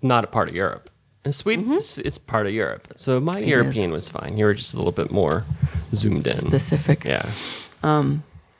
[0.01, 0.91] Not a part of Europe.
[1.25, 2.93] And Sweden, it's, it's part of Europe.
[2.97, 3.49] So my Mm-hmm.
[3.49, 4.37] European was fine.
[4.37, 5.45] You were just a little bit more
[5.95, 6.35] zoomed in.
[6.35, 7.05] Specific.
[7.05, 7.25] Yeah.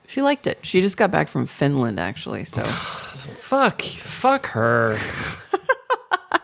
[0.07, 0.59] She liked it.
[0.63, 2.45] She just got back from Finland, actually.
[2.47, 2.63] So
[3.39, 3.83] Fuck.
[3.83, 4.97] Fuck her.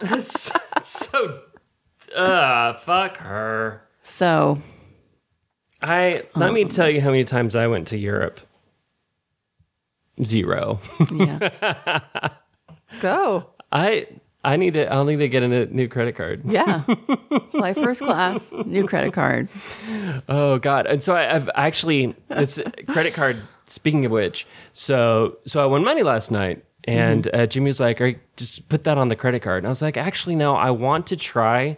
[0.00, 1.40] It's, it's so.
[2.14, 3.82] Uh, fuck her.
[4.02, 4.60] so
[5.82, 8.40] I let Um, me tell you how many times I went to Europe.
[10.22, 10.80] Zero.
[11.12, 12.28] yeah.
[13.00, 13.50] Go.
[13.72, 14.06] I
[14.44, 14.90] I need to.
[14.92, 16.42] I'll need to get a new credit card.
[16.44, 16.82] Yeah.
[17.52, 19.48] Fly first class, new credit card.
[20.28, 20.86] Oh God!
[20.86, 23.36] And so I, I've actually this credit card.
[23.66, 28.00] Speaking of which, so so I won money last night, and uh, Jimmy was like,
[28.00, 30.54] "All right, just put that on the credit card." And I was like, "Actually, no.
[30.54, 31.76] I want to try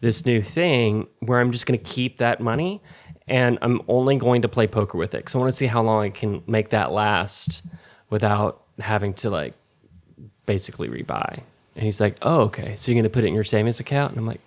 [0.00, 2.80] this new thing where I'm just going to keep that money,
[3.26, 5.82] and I'm only going to play poker with it because I want to see how
[5.82, 7.62] long I can make that last
[8.10, 9.54] without having to like
[10.46, 11.42] basically rebuy."
[11.74, 12.74] And he's like, "Oh, okay.
[12.76, 14.40] So you're going to put it in your savings account?" And I'm like,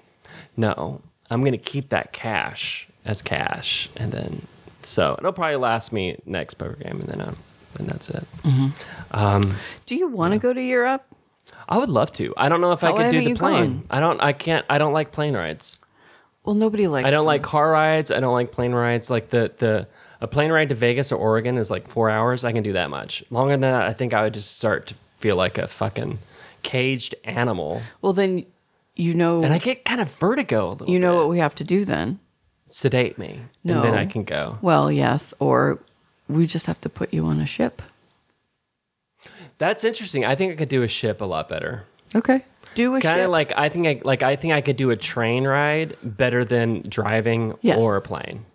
[0.56, 4.48] "No, I'm going to keep that cash as cash, and then
[4.84, 7.36] so it'll probably last me next poker game, and then um,
[7.80, 8.24] and that's it.
[8.44, 8.68] Mm-hmm.
[9.12, 9.56] Um,
[9.86, 11.06] do you want to go to Europe?
[11.70, 12.34] I would love to.
[12.38, 13.78] I don't know if I How could do the plane.
[13.80, 13.84] gone?
[13.90, 14.20] I don't.
[14.22, 14.66] I can't.
[14.70, 15.80] I don't like plane rides.
[16.44, 17.06] Well, nobody likes.
[17.06, 17.28] I don't them.
[17.28, 18.12] like car rides.
[18.12, 19.10] I don't like plane rides.
[19.10, 19.88] Like the the
[20.20, 22.44] a plane ride to Vegas or Oregon is like four hours.
[22.44, 23.24] I can do that much.
[23.30, 26.20] Longer than that, I think I would just start to feel like a fucking
[26.64, 28.46] caged animal, Well, then
[28.96, 29.44] you know.
[29.44, 30.70] and I get kind of vertigo.
[30.70, 31.18] A little you know bit.
[31.22, 32.20] what we have to do then.
[32.68, 33.76] sedate me, No.
[33.76, 34.58] and then I can go.
[34.62, 35.80] Well, yes, or
[36.32, 37.82] we just have to put you on a ship.
[39.58, 40.26] That's interesting.
[40.26, 41.86] I think I could do a ship a lot better.
[42.16, 42.44] Okay.
[42.74, 43.26] Do a Kind ship.
[43.26, 46.44] of like I think I like I think I could do a train ride better
[46.46, 47.76] than driving Yeah.
[47.78, 48.46] or a plane.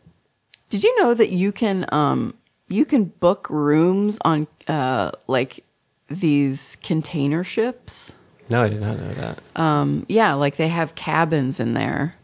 [0.70, 2.35] Did you know that you can um
[2.68, 5.62] you can book rooms on uh like
[6.09, 8.12] these container ships?
[8.51, 9.39] No, I did not know that.
[9.55, 12.16] Um Yeah, like they have cabins in there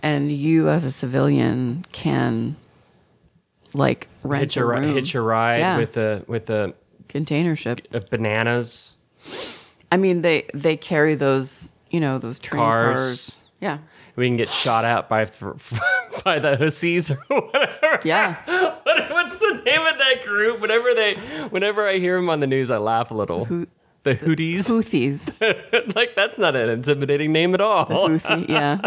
[0.00, 2.56] and you as a civilian can
[3.74, 4.94] like rent hitch a a, room.
[4.94, 5.78] hitch a ride Yeah.
[5.78, 6.74] with the with the
[7.08, 7.80] container ship.
[7.92, 8.96] of bananas.
[9.92, 12.94] I mean they they carry those, you know, those train Cars.
[12.94, 13.44] cars.
[13.60, 13.78] Yeah.
[14.16, 15.24] We can get shot out by
[16.24, 17.98] by the hussies or whatever.
[18.04, 18.36] Yeah.
[18.84, 20.60] What- What's the name of that group?
[20.60, 21.14] Whenever they,
[21.48, 23.44] whenever I hear them on the news, I laugh a little.
[23.46, 23.66] Who-
[24.02, 24.66] the Houthis.
[24.68, 25.94] Houthis.
[25.96, 27.86] like that's not an intimidating name at all.
[27.86, 28.80] The Houthi, yeah.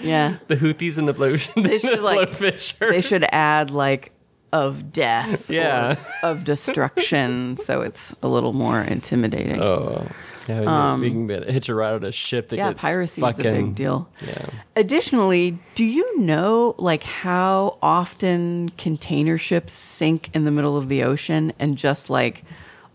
[0.00, 0.38] Yeah.
[0.48, 2.36] The Houthis and the blow, They should, like-
[2.80, 4.10] They should add like
[4.54, 5.96] of death Yeah.
[6.22, 9.60] of destruction so it's a little more intimidating.
[9.60, 10.06] Oh,
[10.48, 10.60] yeah,
[10.96, 13.22] we can, we can hitch a ride on a ship that Um, yeah, gets piracy
[13.24, 14.08] is a big deal.
[14.26, 14.46] Yeah.
[14.76, 21.02] Additionally, do you know like how often container ships sink in the middle of the
[21.02, 22.44] ocean and just like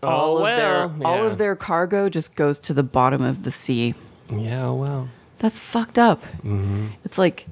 [0.02, 3.42] all Oh, of well, their all of their cargo just goes to the bottom of
[3.42, 3.94] the sea?
[4.32, 5.08] Yeah, well.
[5.40, 6.22] That's fucked up.
[6.44, 6.86] Mm-hmm.
[7.04, 7.46] It's like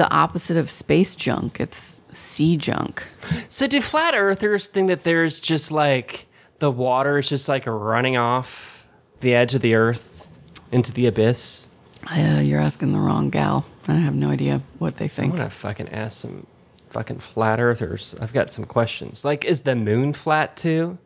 [0.00, 1.60] the opposite of space junk.
[1.60, 3.06] It's sea junk.
[3.50, 6.24] So do flat earthers think that there's just like
[6.58, 8.88] the water is just like running off
[9.20, 10.26] the edge of the earth
[10.72, 11.66] into the abyss?
[12.10, 13.66] Uh, you're asking the wrong gal.
[13.88, 15.34] I have no idea what they think.
[15.34, 16.46] I'm gonna fucking ask some
[16.88, 18.16] fucking flat earthers.
[18.22, 19.22] I've got some questions.
[19.22, 20.96] Like, is the moon flat too?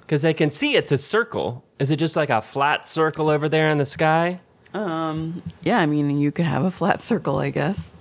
[0.00, 1.64] Because they can see it's a circle.
[1.78, 4.40] Is it just like a flat circle over there in the sky?
[4.74, 5.42] Um.
[5.62, 7.92] Yeah, I mean, you could have a flat circle, I guess.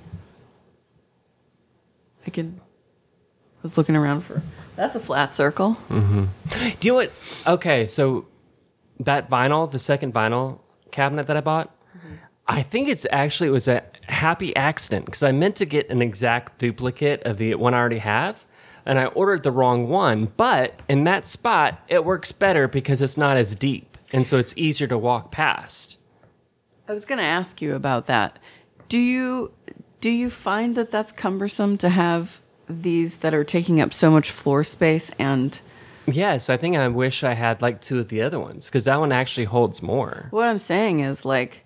[2.25, 2.59] I can.
[2.59, 4.41] I was looking around for.
[4.75, 5.77] That's a flat circle.
[5.89, 6.25] Mm-hmm.
[6.79, 7.43] Do you know what?
[7.47, 8.27] Okay, so
[8.99, 10.59] that vinyl, the second vinyl
[10.91, 11.75] cabinet that I bought,
[12.47, 16.01] I think it's actually it was a happy accident because I meant to get an
[16.01, 18.45] exact duplicate of the one I already have,
[18.85, 20.31] and I ordered the wrong one.
[20.37, 24.55] But in that spot, it works better because it's not as deep, and so it's
[24.55, 25.97] easier to walk past.
[26.87, 28.37] I was going to ask you about that.
[28.89, 29.51] Do you
[30.05, 32.39] do you find that that's cumbersome to have
[32.69, 35.59] these that are taking up so much floor space and
[36.05, 38.99] Yes, I think I wish I had like two of the other ones because that
[38.99, 40.27] one actually holds more.
[40.29, 41.65] what I'm saying is like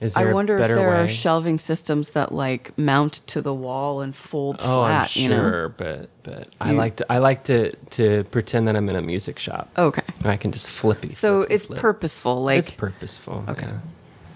[0.00, 1.00] Is there I wonder if there way?
[1.04, 5.22] are shelving systems that like mount to the wall and fold Oh, flat, I'm sure,
[5.22, 5.74] you know.
[5.76, 9.38] but but I like to I like to to pretend that I'm in a music
[9.38, 9.68] shop.
[9.76, 10.02] Okay.
[10.24, 11.12] I can just flippy.
[11.12, 11.78] So flip it's flip.
[11.80, 13.44] purposeful like it's purposeful.
[13.48, 13.66] Okay.
[13.66, 13.78] yeah.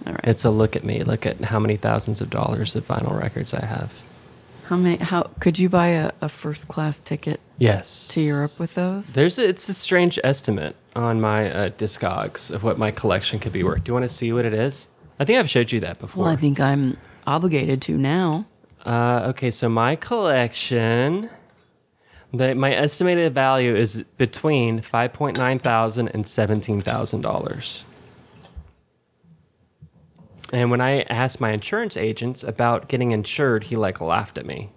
[0.06, 0.24] All right.
[0.24, 1.02] It's a look at me.
[1.02, 4.02] Look at how many thousands of dollars of vinyl records I have.
[4.66, 4.96] How many?
[4.96, 8.08] How could you buy a, a first class ticket Yes.
[8.08, 9.12] to Europe with those?
[9.14, 13.52] There's a, it's a strange estimate on my uh, Discogs of what my collection could
[13.52, 13.84] be worth.
[13.84, 14.88] Do you want to see what it is?
[15.20, 16.24] I think I've showed you that before.
[16.24, 16.96] Well, I think I'm
[17.26, 18.46] obligated to now.
[18.84, 21.30] Uh, okay, so my collection,
[22.32, 27.84] the, my estimated value is between five point nine thousand and seventeen thousand dollars.
[30.52, 34.70] And when I asked my insurance agents about getting insured, he like laughed at me.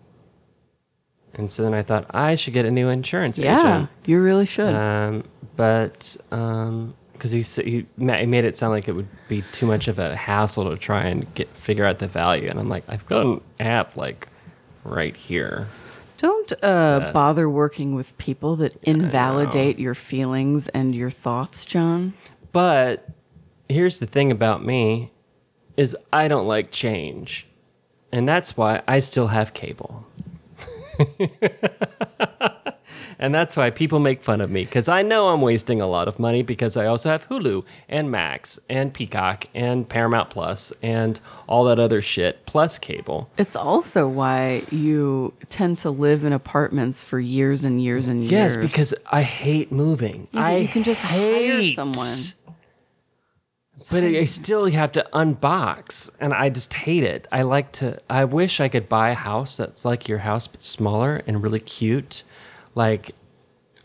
[1.34, 3.90] And so then I thought I should get a new insurance Yeah, agent.
[4.06, 4.74] you really should.
[4.74, 5.24] Um,
[5.56, 9.88] but because he, s- he he made it sound like it would be too much
[9.88, 13.06] of a hassle to try and get figure out the value, and I'm like, I've
[13.06, 14.28] got an app like
[14.84, 15.68] right here.
[16.18, 22.14] Don't uh, bother working with people that invalidate your feelings and your thoughts, Jon.
[22.52, 23.08] But
[23.70, 25.12] here's the thing about me
[25.80, 27.48] is I don't like change,
[28.12, 30.06] and that's why I still have cable.
[33.20, 36.10] and that's why people make fun of me because I know I'm wasting a lot
[36.10, 41.20] of money because I also have Hulu and Max and Peacock and Paramount Plus and
[41.48, 43.30] all that other shit plus cable.
[43.38, 48.32] It's also why you tend to live in apartments for years and years and years.
[48.32, 50.28] Yes, because I hate moving.
[50.32, 52.18] Yeah, I you can just hire hate- someone.
[53.92, 57.28] But I still have to unbox, and I just hate it.
[57.32, 58.00] I like to.
[58.10, 61.60] I wish I could buy a house that's like your house but smaller and really
[61.62, 62.24] cute.
[62.76, 63.16] Like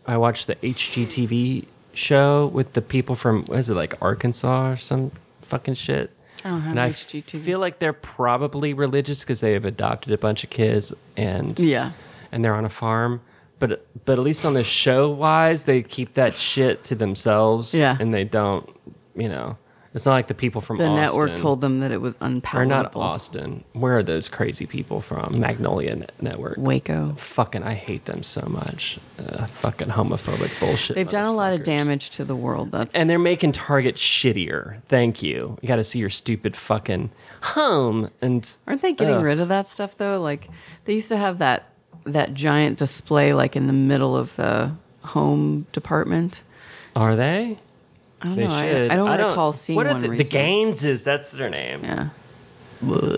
[0.06, 4.76] I watched the HGTV show with the people from what is it like Arkansas or
[4.76, 6.10] some fucking shit.
[6.44, 7.40] I don't have and I HGTV.
[7.40, 11.92] feel like they're probably religious because they have adopted a bunch of kids and Yeah.
[12.32, 13.20] and they're on a farm.
[13.60, 17.72] But but at least on the show wise, they keep that shit to themselves.
[17.74, 17.96] Yeah.
[18.00, 18.68] and they don't.
[19.16, 19.56] You know,
[19.94, 20.96] it's not like the people from The Austin.
[21.00, 23.00] network told them that it was or unpalatable.
[23.00, 23.64] not Austin.
[23.72, 25.38] Where are those crazy people from?
[25.40, 26.56] Magnolia Net- Network.
[26.58, 27.14] Waco.
[27.16, 28.98] Fucking, I hate them so much.
[29.18, 30.96] Uh, fucking homophobic bullshit.
[30.96, 32.72] They've done a lot of damage to the world.
[32.72, 34.82] That's And they're making Target shittier.
[34.88, 35.56] Thank you.
[35.62, 37.10] You got to see your stupid fucking
[37.42, 40.20] home and aren't they getting rid of that stuff though?
[40.20, 40.48] Like
[40.86, 41.68] they used to have that
[42.04, 44.72] that giant display like in the middle of the
[45.02, 46.42] home department.
[46.96, 47.58] Are they?
[48.24, 48.60] I don't They know.
[48.60, 48.90] should.
[48.90, 50.30] I, I don't recall seeing what are one the, the recently.
[50.40, 51.04] Gaineses?
[51.04, 51.84] That's their name.
[51.84, 52.08] Yeah.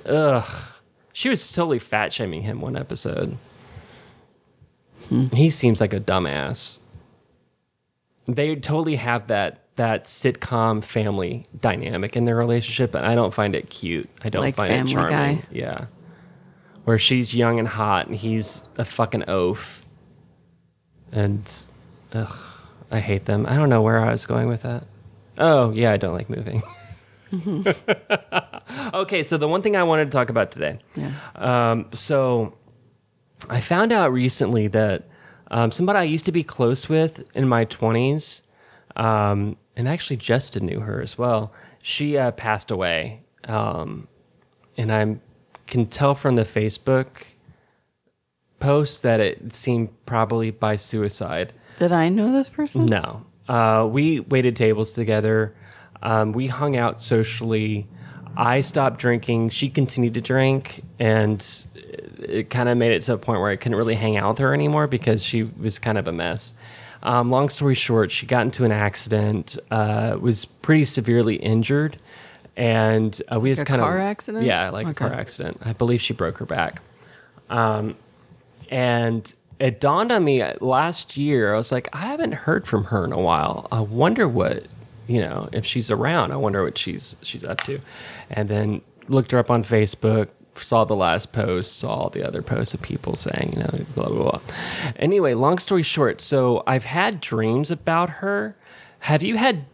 [0.06, 0.44] Ugh.
[1.12, 3.36] She was totally fat shaming him one episode.
[5.32, 6.80] He seems like a dumbass.
[8.26, 13.54] They totally have that that sitcom family dynamic in their relationship, and I don't find
[13.54, 14.08] it cute.
[14.24, 15.36] I don't Like find it Family charming.
[15.36, 15.44] Guy?
[15.52, 15.84] Yeah.
[16.84, 19.82] Where she's young and hot, and he's a fucking oaf.
[21.12, 21.50] And,
[22.12, 22.36] ugh,
[22.90, 23.44] I hate them.
[23.46, 24.84] I don't know where I was going with that.
[25.38, 26.62] Oh, yeah, I don't like moving.
[28.94, 30.78] okay, so the one thing I wanted to talk about today.
[30.94, 31.12] Yeah.
[31.34, 32.56] Um, so
[33.48, 35.08] I found out recently that
[35.50, 38.42] um, somebody I used to be close with in my 20s,
[38.96, 43.22] um, and actually Justin knew her as well, she uh, passed away.
[43.44, 44.08] Um,
[44.76, 45.16] and I
[45.66, 47.34] can tell from the Facebook
[48.58, 51.52] post that it seemed probably by suicide.
[51.76, 52.86] Did I know this person?
[52.86, 53.26] No.
[53.48, 55.54] Uh, we waited tables together.
[56.02, 57.86] Um, we hung out socially.
[58.36, 59.50] I stopped drinking.
[59.50, 61.44] She continued to drink, and
[62.18, 64.38] it kind of made it to a point where I couldn't really hang out with
[64.38, 66.54] her anymore because she was kind of a mess.
[67.02, 71.98] Um, long story short, she got into an accident, uh, was pretty severely injured,
[72.56, 74.44] and uh, we just kind of car accident?
[74.44, 75.58] Yeah, like a car accident.
[75.64, 76.82] I believe she broke her back.
[77.48, 77.96] Um,
[78.70, 81.54] and it dawned on me last year.
[81.54, 83.66] I was like, I haven't heard from her in a while.
[83.72, 84.64] I wonder what,
[85.06, 86.32] you know, if she's around.
[86.32, 87.80] I wonder what she's she's up to.
[88.30, 90.28] And then looked her up on Facebook.
[90.56, 91.76] Saw the last post.
[91.78, 94.40] Saw all the other posts of people saying, you know, blah blah blah.
[94.96, 96.20] Anyway, long story short.
[96.20, 98.56] So I've had dreams about her.
[99.00, 99.64] Have you had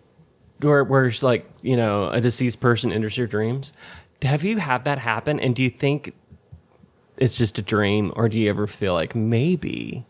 [0.60, 3.72] where where like you know a deceased person enters your dreams?
[4.22, 5.40] Have you had that happen?
[5.40, 6.14] And do you think
[7.22, 10.04] it's just a dream, or do you ever feel like maybe,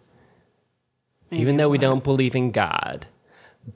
[1.30, 3.06] even though we don't believe in God,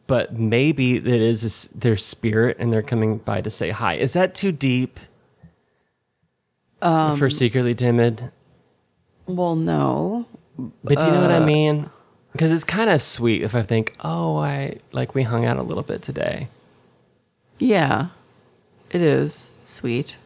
[0.07, 3.95] but maybe it is their spirit and they're coming by to say hi?
[3.97, 4.99] Is that too deep
[6.80, 8.30] um, for secretly timid?
[9.26, 10.26] Well, no.
[10.57, 11.91] But do you know what I uh, mean?
[12.32, 15.62] Because it's kind of sweet if I think, oh, I like we hung out a
[15.62, 16.49] little bit today.
[17.59, 18.09] Yeah,
[18.91, 20.16] it is sweet.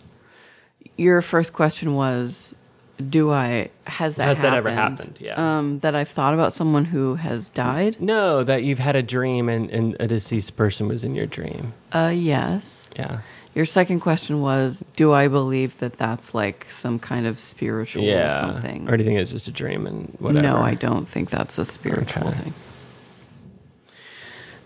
[0.96, 2.54] Your first question was,
[3.00, 4.52] "Do I has that Has happened?
[4.52, 5.18] that ever happened?
[5.20, 5.58] Yeah.
[5.58, 7.96] Um, that I've thought about someone who has died.
[8.00, 11.72] No, that you've had a dream and, and a deceased person was in your dream.
[11.92, 12.90] Uh, yes.
[12.96, 13.20] Yeah.
[13.52, 18.38] Your second question was, do I believe that that's like some kind of spiritual Yeah.
[18.38, 18.88] something?
[18.88, 20.42] Or do you think it's just a dream and whatever?
[20.46, 22.36] No, I don't think that's a spiritual Okay.
[22.38, 22.54] thing.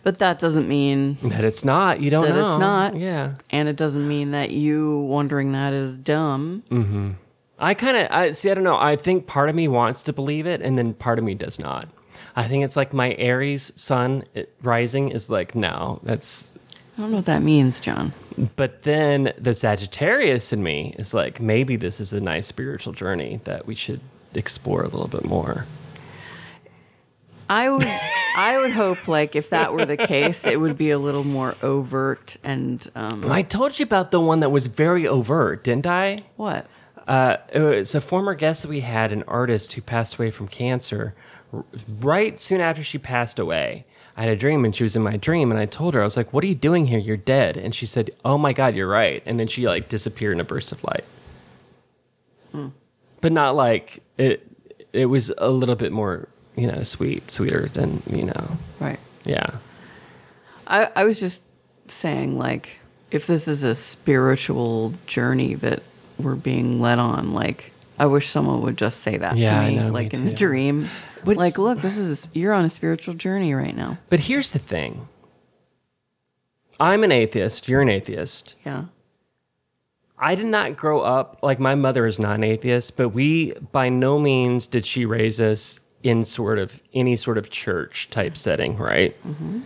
[0.03, 2.01] But that doesn't mean, That it's not.
[2.03, 2.47] You don't That know.
[2.47, 2.95] it's not.
[2.97, 3.33] Yeah.
[3.49, 7.15] and it doesn't mean that you wondering that is dumb.
[7.59, 8.51] I kind of I see.
[8.51, 8.77] I don't know.
[8.77, 11.59] I think part of me wants to believe it, and then part of me does
[11.59, 11.89] not.
[12.37, 14.25] I think it's like my Aries sun
[14.63, 16.53] rising is like no, that's.
[16.97, 18.13] I don't know what that means, Jon.
[18.57, 23.41] But then the Sagittarius in me is like maybe this is a nice spiritual journey
[23.45, 24.01] that we should
[24.35, 25.67] explore a little bit more.
[27.49, 27.87] I would,
[28.37, 31.57] I would hope like if that were the case, it would be a little more
[31.63, 36.25] overt and um, I told you about the one that was very overt, didn't I?
[36.37, 36.67] what?
[37.07, 41.15] Uh, it's a former guest that we had, an artist who passed away from cancer.
[42.01, 43.85] Right soon after she passed away,
[44.17, 46.05] I had a dream, and she was in my dream, and I told her, I
[46.05, 46.99] was like, "What are you doing here?
[46.99, 50.33] You're dead." And she said, "Oh my God, you're right." And then she like disappeared
[50.35, 51.05] in a burst of light.
[53.21, 54.47] But not like it.
[54.93, 58.59] It was a little bit more, you know, sweet, sweeter than you know.
[58.79, 59.01] Right.
[59.25, 59.57] Yeah,
[60.67, 61.43] I, I was just
[61.89, 62.79] saying, like,
[63.11, 65.83] if this is a spiritual journey that
[66.19, 69.77] we're being led on, like, I wish someone would just say that Yeah, to me,
[69.77, 70.89] know, me like in the dream.
[71.25, 73.99] But like, look, this is you're on a spiritual journey right now.
[74.11, 75.09] but here's the thing.
[76.81, 77.69] I'm an atheist.
[77.69, 78.57] You're an atheist.
[78.67, 78.87] Yeah.
[80.19, 83.89] I did not grow up like my mother is not an atheist, but we by
[83.89, 88.77] no means did she raise us in sort of any sort of church type setting,
[88.77, 89.17] right?
[89.27, 89.61] Mm-hmm.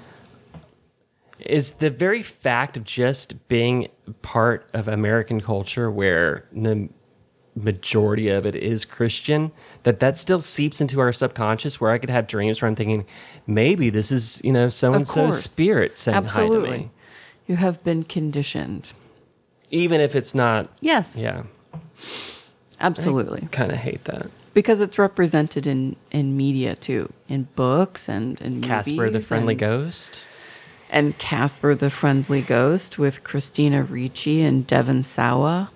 [1.40, 3.88] Is the very fact of just being
[4.22, 6.88] part of American culture where the
[7.54, 12.10] majority of it is Christian that that still seeps into our subconscious where I could
[12.10, 13.06] have dreams where I'm thinking
[13.46, 15.44] maybe this is, you know, so and so course.
[15.44, 16.90] spirit saying hi to me.
[17.46, 18.92] You have been conditioned.
[19.70, 21.18] Even if it's not Yes.
[21.18, 21.44] yeah.
[22.80, 23.48] Absolutely.
[23.50, 24.28] Kind of hate that.
[24.54, 30.24] Because it's represented in, in media too, in books and in Casper the Friendly Ghost.
[30.90, 35.70] And Casper the Friendly Ghost with Christina Ricci and Devon Sawa.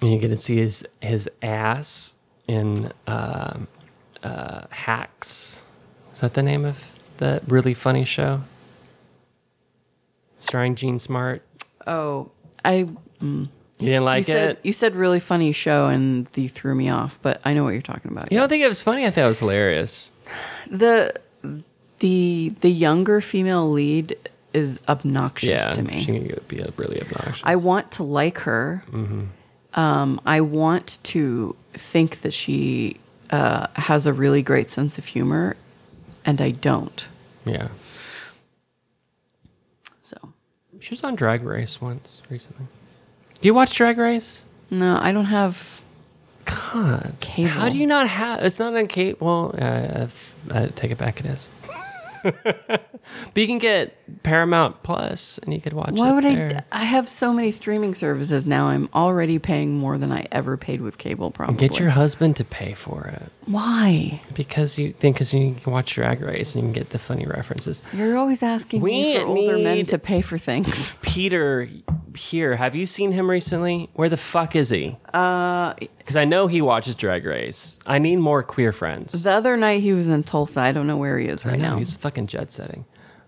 [0.00, 2.14] And you get to see his his ass
[2.46, 3.58] in uh,
[4.22, 5.64] uh, Hacks.
[6.12, 8.40] Is that the name of that really funny show?
[10.38, 11.42] Starring Jean Smart.
[11.86, 12.30] Oh,
[12.64, 12.86] I
[13.20, 14.60] You didn't like you said it?
[14.62, 17.82] you said really funny show and you threw me off, but I know what you're
[17.82, 18.30] talking about.
[18.30, 19.06] You don't think it was funny?
[19.06, 20.12] I thought it was hilarious.
[20.70, 21.14] the
[22.04, 24.14] the the younger female lead
[24.52, 26.00] is obnoxious yeah, to me.
[26.00, 27.40] she can be really obnoxious.
[27.42, 28.84] I want to like her.
[29.72, 33.00] Um, I want to think that she
[33.30, 35.56] uh, has a really great sense of humor,
[36.26, 37.08] and I don't.
[37.46, 37.68] yeah,
[40.02, 40.16] So
[40.80, 42.66] she was on Drag Race once recently.
[43.40, 44.44] Do you watch Drag Race?
[44.70, 45.80] no, I don't have.
[46.44, 47.48] God, Cable.
[47.48, 48.44] How do you not have?
[48.44, 49.26] It's not on cable.
[49.26, 50.06] Well, uh,
[50.52, 51.18] I take it back.
[51.20, 51.48] It is.
[52.24, 56.64] But you can get Paramount Plus, and you could watch Why it would there.
[56.72, 56.80] I?
[56.80, 58.68] I have so many streaming services now.
[58.68, 61.30] I'm already paying more than I ever paid with cable.
[61.30, 61.56] Probably.
[61.56, 64.20] Get your husband to pay for it Why?
[64.34, 67.26] because you think because you can watch Drag Race and you can get the funny
[67.26, 67.82] references.
[67.92, 70.96] You're always asking We me for older men to pay for things.
[71.02, 71.68] Peter
[72.16, 73.90] here, have you seen him recently?
[73.94, 74.96] Where the fuck is he?
[75.12, 77.78] Uh, because I know he watches Drag Race.
[77.86, 79.12] I need more queer friends.
[79.22, 80.60] The other night he was in Tulsa.
[80.60, 81.76] I don't know where he is right know now.
[81.78, 82.84] he's fucking jet setting.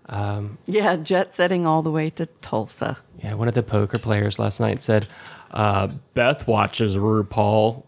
[0.09, 2.97] Um, yeah, jet setting all the way to Tulsa.
[3.21, 5.05] Yeah, one of the poker players last night said,
[5.51, 7.83] uh, "Beth watches RuPaul,"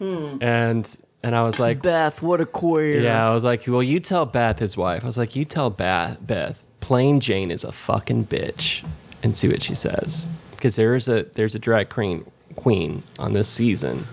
[0.00, 3.00] and and I was like, Beth, what a queer.
[3.00, 5.70] "Yeah," I was like, "Well, you tell Beth, his wife." I was like, "You tell
[5.70, 8.84] Beth, Beth, Plane Jane is a fucking bitch,"
[9.22, 13.48] and see what she says because there's a there's a drag queen queen on this
[13.48, 14.06] season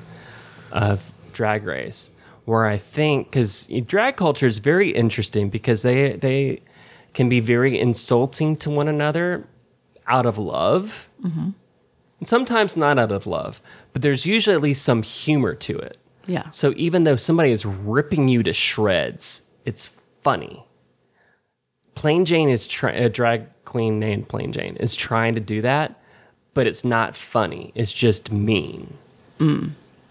[0.71, 2.09] of Drag Race
[2.45, 6.61] where I think because drag culture is very interesting because they they
[7.13, 9.45] can be very insulting to one another
[10.07, 11.07] out of love.
[12.19, 13.61] And sometimes not out of love,
[13.93, 15.98] but there's usually at least some humor to it.
[16.29, 16.49] Yeah.
[16.51, 19.89] So even though somebody is ripping you to shreds, it's
[20.21, 20.65] funny.
[21.95, 25.99] Plane Jane is try- a drag queen named Plane Jane is trying to do that,
[26.53, 27.71] but it's not funny.
[27.75, 28.93] It's just mean.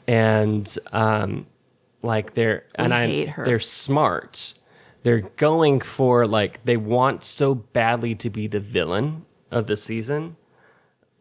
[0.07, 1.47] And um,
[2.03, 3.45] like they're and I hate her.
[3.45, 4.55] they're smart.
[5.03, 10.37] They're going for like they want so badly to be the villain of the season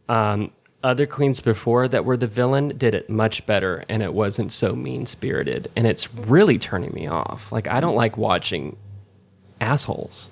[0.09, 0.51] um,
[0.83, 4.75] other queens before that were the villain did it much better and it wasn't so
[4.75, 8.77] mean spirited and it's really turning me off like i don't like watching
[9.59, 10.29] assholes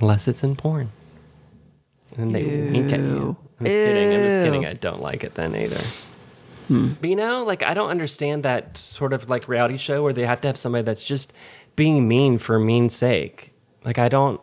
[0.00, 0.90] unless it's in porn
[2.18, 3.36] And they wink at you.
[3.58, 4.14] I'm just kidding.
[4.14, 4.66] I'm just kidding.
[4.66, 5.80] I don't like it then either.
[6.68, 10.26] But you know, like I don't understand that sort of like reality show where they
[10.26, 11.32] have to have somebody that's just
[11.76, 13.52] being mean for mean's sake.
[13.84, 14.40] Like I don't.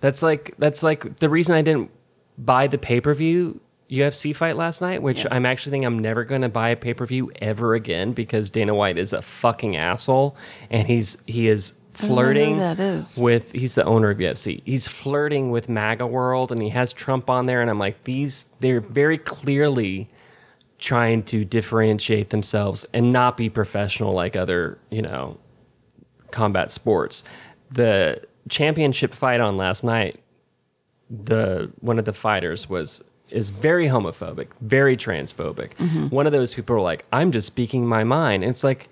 [0.00, 1.90] That's like that's like the reason I didn't
[2.38, 3.60] buy the pay per view
[3.90, 6.94] UFC fight last night, which I'm actually thinking I'm never going to buy a pay
[6.94, 10.36] per view ever again because Dana White is a fucking asshole
[10.70, 13.18] and he's he is don't know who flirting that is.
[13.18, 14.62] with he's the owner of UFC.
[14.64, 18.44] He's flirting with MAGA World and he has Trump on there and I'm like these
[18.60, 20.08] they're very clearly
[20.78, 25.36] trying to differentiate themselves and not be professional like other, you know,
[26.30, 27.24] combat sports.
[27.70, 30.20] The championship fight on last night,
[31.10, 35.74] the one of the fighters was is very homophobic, very transphobic.
[35.76, 36.08] Mm-hmm.
[36.08, 38.88] One of those people are like, "I'm just speaking my mind." And it's like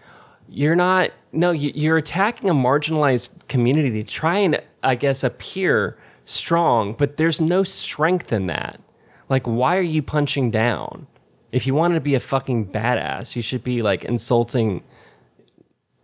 [0.48, 1.10] you're not.
[1.32, 7.16] No, you- you're attacking a marginalized community to try and, I guess, appear strong, but
[7.18, 8.80] there's no strength in that.
[9.28, 11.06] Like, why are you punching down?
[11.52, 14.82] If you wanted to be a fucking badass, you should be like insulting,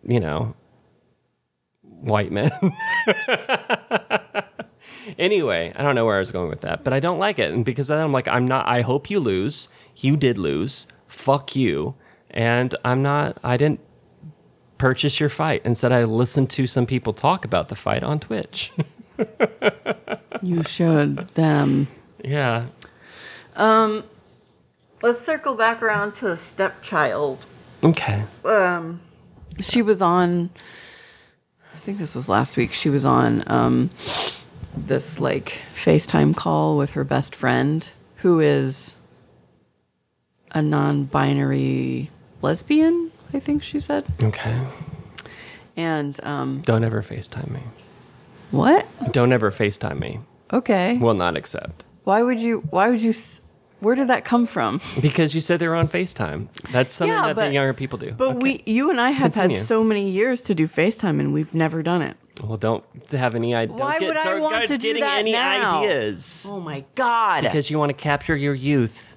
[0.02, 0.54] you know,
[1.82, 2.50] white men.
[5.18, 7.52] anyway, I don't know where I was going with that, but I don't like it.
[7.52, 9.68] And because of that, I'm like, I'm not, I hope you lose.
[9.96, 10.86] You did lose.
[11.06, 11.94] Fuck you.
[12.30, 13.80] And I'm not, I didn't
[14.78, 15.62] purchase your fight.
[15.64, 18.72] Instead, I listened to some people talk about the fight on Twitch.
[20.42, 21.86] You showed them.
[22.22, 22.66] yeah.
[23.56, 27.46] Let's circle back around to stepchild.
[27.82, 28.24] Okay.
[28.44, 29.00] Um,
[29.60, 30.50] She was on.
[31.74, 32.72] I think this was last week.
[32.72, 33.90] She was on um,
[34.76, 38.96] this like FaceTime call with her best friend, who is
[40.52, 42.10] a non-binary
[42.42, 43.10] lesbian.
[43.32, 44.04] I think she said.
[44.22, 44.60] Okay.
[45.76, 47.60] And um, Don't ever FaceTime me.
[48.52, 48.86] what?
[49.12, 50.20] Don't ever FaceTime me.
[50.52, 50.96] Okay.
[50.98, 51.84] Will not accept.
[52.04, 52.60] Why would you?
[52.70, 53.10] Why would you?
[53.10, 53.40] s-
[53.80, 54.80] Where did that come from?
[55.00, 56.46] Because you said they were on FaceTime.
[56.70, 58.12] That's something Yeah, that but- the younger people do.
[58.12, 58.38] But Okay.
[58.38, 59.56] we, you and I have Continue.
[59.56, 62.16] had so many years to do FaceTime, and we've never done it.
[62.42, 63.78] Well, don't have any ideas.
[63.78, 65.82] Why get, would I want to do that any now?
[65.82, 66.46] ideas?
[66.50, 67.42] Oh my god!
[67.42, 69.16] Because you want to capture your youth.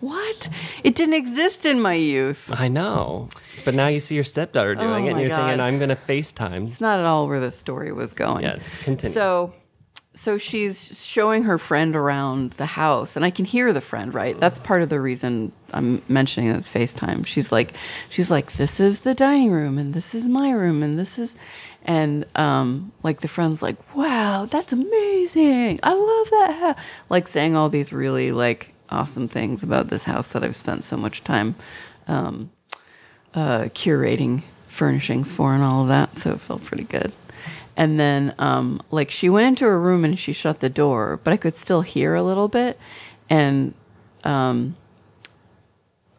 [0.00, 0.48] what?
[0.82, 2.50] It didn't exist in my youth.
[2.52, 3.28] I know.
[3.64, 5.46] But now you see your stepdaughter doing Oh it, and you're God.
[5.46, 6.64] thinking, I'm going to FaceTime.
[6.64, 8.42] It's not at all where the story was going.
[8.44, 9.12] Yes, continue.
[9.12, 9.54] So,
[10.12, 14.12] so she's showing her friend around the house, and I can hear the friend.
[14.12, 17.24] Right, that's part of the reason I'm mentioning this FaceTime.
[17.26, 17.72] She's like,
[18.10, 21.34] she's like, this is the dining room, and this is my room, and this is,
[21.84, 25.80] and um, like the friend's like, wow, that's amazing.
[25.82, 26.58] I love that.
[26.60, 30.84] house." Like saying all these really like awesome things about this house that I've spent
[30.84, 31.54] so much time
[32.06, 32.50] um,
[33.34, 36.18] uh, curating furnishings for and all of that.
[36.18, 37.12] So it felt pretty good.
[37.76, 41.32] And then, um, like, she went into her room and she shut the door, but
[41.32, 42.78] I could still hear a little bit.
[43.28, 43.74] And
[44.22, 44.76] um,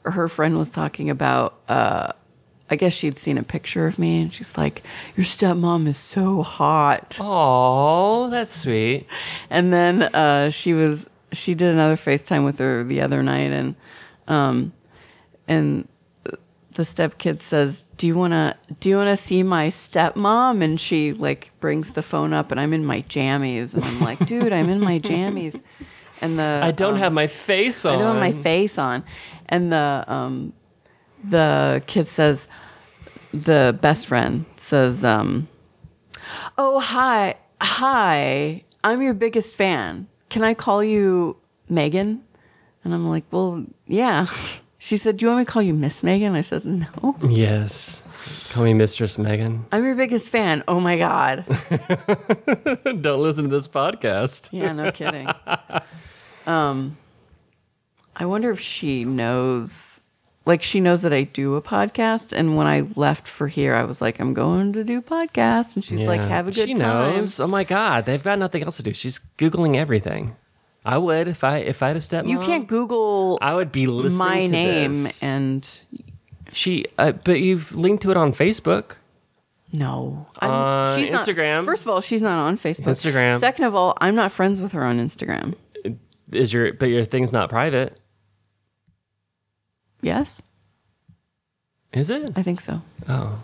[0.03, 2.11] her friend was talking about, uh,
[2.69, 4.83] I guess she'd seen a picture of me, and she's like,
[5.15, 9.05] "Your stepmom is so hot." Oh, that's sweet.
[9.49, 13.75] And then uh, she was she did another FaceTime with her the other night, and
[14.27, 14.73] um,
[15.47, 15.87] and
[16.73, 21.51] the stepkid says, "Do you wanna do you wanna see my stepmom?" And she like
[21.59, 24.79] brings the phone up, and I'm in my jammies, and I'm like, "Dude, I'm in
[24.79, 25.61] my jammies."
[26.21, 27.95] And the I don't um, have my face on.
[27.95, 29.03] I don't have my face on.
[29.47, 30.53] And the um,
[31.29, 32.47] the kid says,
[33.33, 35.47] the best friend says, um,
[36.57, 40.07] "Oh hi, hi, I'm your biggest fan.
[40.29, 42.23] Can I call you Megan?"
[42.83, 44.27] And I'm like, "Well, yeah."
[44.77, 48.03] She said, "Do you want me to call you Miss Megan?" I said, "No, Yes.
[48.53, 49.65] Call me Mistress Megan.
[49.71, 51.43] I'm your biggest fan." Oh my god!
[53.01, 54.49] don't listen to this podcast.
[54.51, 55.27] Yeah, no kidding.
[56.45, 56.97] Um,
[58.15, 59.94] I wonder if she knows,
[60.45, 62.31] like, she knows that I do a podcast.
[62.31, 65.75] And when I left for here, I was like, I'm going to do podcast.
[65.75, 67.15] And she's like, have a good she time.
[67.17, 67.39] knows.
[67.39, 68.93] Oh my god, they've got nothing else to do.
[68.93, 70.35] She's googling everything.
[70.87, 72.29] I would if I if I had a stepmom.
[72.29, 75.23] You can't Google I would be listening my to name this.
[75.23, 75.67] and
[76.51, 76.85] she.
[76.99, 78.97] Uh, but you've linked to it on Facebook.
[79.73, 80.27] no.
[80.39, 81.65] I'm, Uh, she's not- Instagram.
[81.65, 82.85] first of all, she's not on Facebook.
[82.85, 83.35] Instagram.
[83.37, 85.55] Second of all, I'm not friends with her on Instagram.
[86.31, 87.99] Is your but your thing's not private,
[90.05, 90.41] Yes,
[91.91, 92.31] is it?
[92.35, 92.81] I think so.
[93.09, 93.39] Oh.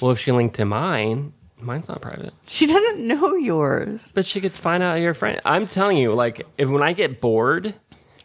[0.00, 2.32] Well, if she linked to mine, mine's not private.
[2.46, 4.12] She doesn't know yours.
[4.14, 5.40] But she could find out your friend.
[5.44, 7.74] I'm telling you, like, if when I get bored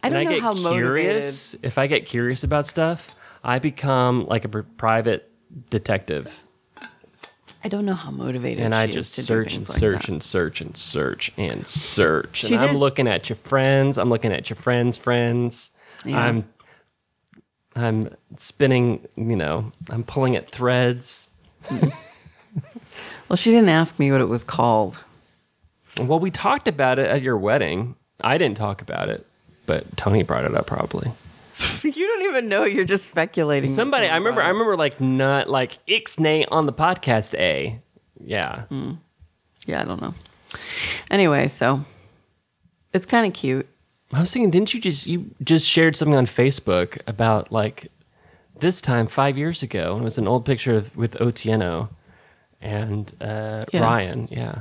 [0.03, 3.57] I and don't I know get how curious, if I get curious about stuff, I
[3.57, 5.31] become like a pr- private
[5.71, 6.43] detective.
[7.63, 10.21] I don't know how motivated and she I is just search and like search and
[10.21, 12.37] search and search and search.
[12.45, 13.97] She and I'm looking at your friends.
[13.97, 15.71] I'm looking at your friends' friends.
[16.05, 16.19] Yeah.
[16.19, 16.43] I'm
[17.75, 19.07] I'm spinning.
[19.15, 21.29] You know, I'm pulling at threads.
[23.33, 25.03] Well, she didn't ask me what it was called.
[25.99, 27.95] Well, we talked about it at your wedding.
[28.21, 29.25] I didn't talk about it,
[29.65, 31.11] but Tony brought it up probably.
[31.83, 32.63] you don't even know.
[32.63, 33.67] You're just speculating.
[33.69, 37.33] Somebody, I remember, I remember like not like Ixnay on the podcast.
[37.39, 37.79] A,
[38.19, 38.91] yeah, hmm.
[39.65, 40.13] Yeah, I don't know.
[41.09, 41.85] Anyway, so
[42.93, 43.67] it's kind of cute.
[44.13, 47.87] I was thinking, didn't you just you just shared something on Facebook about like
[48.59, 51.89] this time five years ago, and it was an old picture of, with Otieno
[52.61, 53.81] and uh, Yeah.
[53.81, 54.27] Ryan.
[54.31, 54.59] Yeah.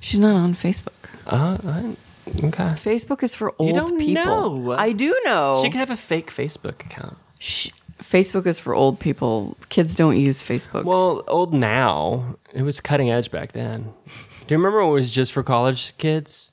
[0.00, 1.08] She's not on Facebook.
[1.26, 1.96] Uh, I,
[2.46, 2.74] okay.
[2.74, 4.24] Facebook is for old don't people.
[4.24, 4.72] know.
[4.72, 5.60] I do know.
[5.62, 7.16] She could have a fake Facebook account.
[7.38, 7.70] Sh-
[8.00, 9.56] Facebook is for old people.
[9.68, 10.84] Kids don't use Facebook.
[10.84, 12.36] Well, old now.
[12.52, 13.92] It was cutting edge back then.
[14.46, 16.50] Do you remember it was just for college kids?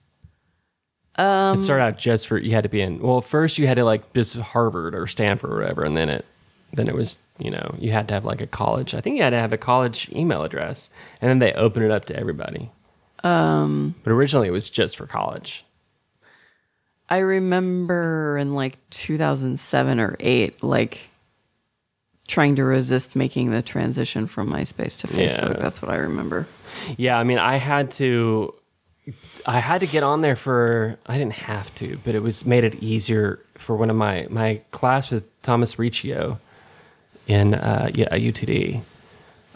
[1.20, 3.00] Um, it started out just for you had to be in.
[3.00, 6.26] Well, first you had to like just Harvard or Stanford or whatever, and then it
[6.74, 8.94] then it was you know you had to have like a college.
[8.96, 10.90] I think you had to have a college email address,
[11.22, 12.72] and then they opened it up to everybody.
[13.24, 15.66] Um, but originally it was just for college.
[17.10, 21.10] I remember in like 2007 or 8, like
[22.28, 25.54] trying to resist making the transition from MySpace to Facebook.
[25.56, 25.60] Yeah.
[25.60, 26.48] That's what I remember.
[26.98, 28.54] Yeah, I mean, I had to,
[29.45, 30.97] I had to get on there for.
[31.05, 34.62] I didn't have to, but it was made it easier for one of my my
[34.72, 36.39] class with Thomas Riccio
[37.28, 38.82] in uh, yeah UTD.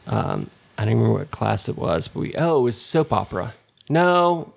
[0.08, 3.54] Um, I don't remember what class it was, but we oh it was soap opera.
[3.90, 4.54] No,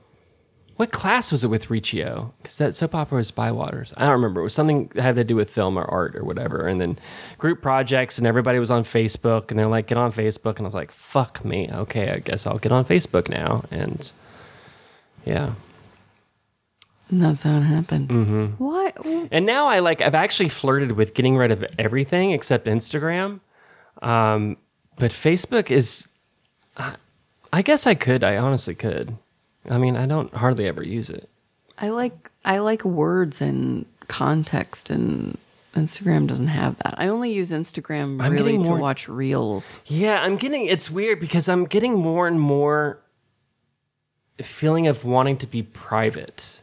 [0.76, 2.34] what class was it with Riccio?
[2.42, 3.94] Because that soap opera was Bywaters.
[3.97, 4.40] I don't remember.
[4.40, 6.66] It was something that had to do with film or art or whatever.
[6.68, 6.99] And then
[7.38, 10.68] group projects, and everybody was on Facebook, and they're like, "Get on Facebook," and I
[10.68, 14.12] was like, "Fuck me, okay, I guess I'll get on Facebook now." And
[15.27, 15.53] yeah,
[17.11, 18.09] And that's how it happened.
[18.09, 18.45] Mm-hmm.
[18.64, 19.05] What?
[19.31, 23.41] and now I like I've actually flirted with getting rid of everything except Instagram.
[24.03, 24.57] Um,
[24.99, 26.09] but Facebook is,
[26.77, 26.97] I-
[27.53, 28.24] I guess I could.
[28.24, 29.16] I honestly could.
[29.70, 31.29] I mean, I don't hardly ever use it.
[31.79, 35.39] I like I like words and context and
[35.74, 36.95] Instagram doesn't have that.
[36.99, 39.81] I only use Instagram I'm really getting to more- watch reels.
[39.87, 42.99] Yeah, I'm getting it's weird because I'm getting more and more
[44.43, 46.61] feeling of wanting to be private.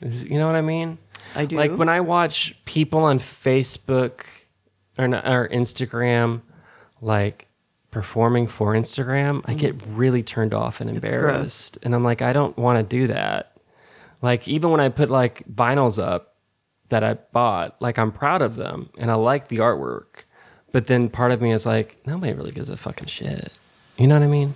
[0.00, 0.98] You know what I mean?
[1.34, 1.56] I do.
[1.56, 4.24] Like when I watch people on Facebook
[4.98, 6.40] or not, or Instagram
[7.00, 7.46] like
[7.90, 10.94] performing for Instagram, I get really turned off and Mm.
[10.94, 11.78] embarrassed.
[11.82, 13.56] And I'm like I don't want to do that.
[14.22, 16.36] Like even when I put like vinyls up
[16.88, 20.24] that I bought, like I'm proud of them and I like the artwork.
[20.72, 23.52] But then part of me is like, nobody really gives a fucking shit.
[23.98, 24.54] You know what I mean?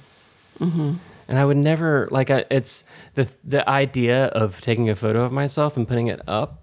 [0.59, 0.93] Mm-hmm.
[1.29, 2.31] And I would never like.
[2.31, 6.63] I, it's the the idea of taking a photo of myself and putting it up.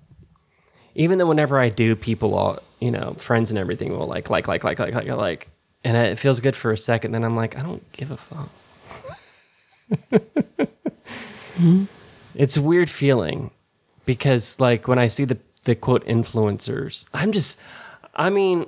[0.96, 4.48] Even though whenever I do, people all you know, friends and everything will like like
[4.48, 5.50] like like like like like,
[5.84, 7.14] and it feels good for a second.
[7.14, 8.50] Then I'm like, I don't give a fuck.
[11.58, 11.86] Mm-hmm.
[12.36, 13.52] It's a weird feeling
[14.06, 17.60] because like when I see the the quote influencers, I'm just
[18.16, 18.66] I mean,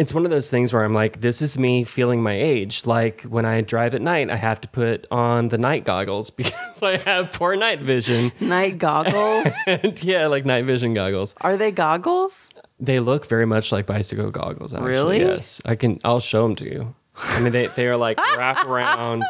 [0.00, 2.86] it's one of those things where I'm like, this is me feeling my age.
[2.86, 6.82] Like when I drive at night, I have to put on the night goggles because
[6.82, 8.32] I have poor night vision.
[8.40, 9.52] Night goggles?
[9.66, 11.34] and yeah, like night vision goggles.
[11.42, 12.48] Are they goggles?
[12.78, 14.72] They look very much like bicycle goggles.
[14.72, 14.88] Actually.
[14.88, 15.18] Really?
[15.20, 15.98] Yes, I can.
[16.02, 16.94] I'll show them to you.
[17.16, 19.22] I mean, they they are like wrap around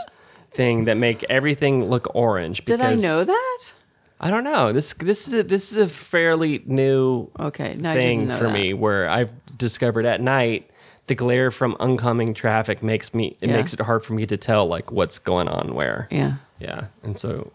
[0.52, 2.64] thing that make everything look orange.
[2.64, 3.72] Did I know that?
[4.20, 4.72] I don't know.
[4.72, 8.52] This this is a, this is a fairly new Okay, no, thing for that.
[8.52, 10.70] me where I've discovered at night
[11.06, 13.56] the glare from oncoming traffic makes me it Yeah.
[13.56, 16.06] makes it hard for me to tell like what's going on where.
[16.10, 16.34] Yeah.
[16.58, 17.50] Yeah, and so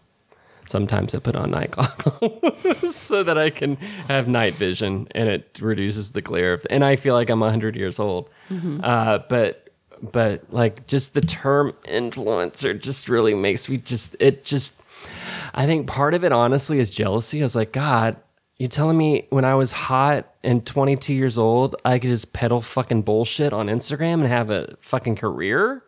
[0.66, 3.76] sometimes I put on night goggles so that I can
[4.08, 6.54] have night vision, and it reduces the glare.
[6.54, 8.28] Of, and I feel like I'm hundred years old.
[8.50, 8.80] Mm-hmm.
[8.82, 9.68] Uh, but
[10.02, 14.82] but like just the term influencer just really makes me just it just.
[15.54, 17.40] I think part of it honestly is jealousy.
[17.40, 18.16] I was like, God,
[18.58, 22.62] you telling me when I was hot and 22 years old, I could just peddle
[22.62, 25.82] fucking bullshit on Instagram and have a fucking career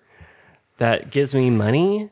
[0.79, 2.11] that gives me money?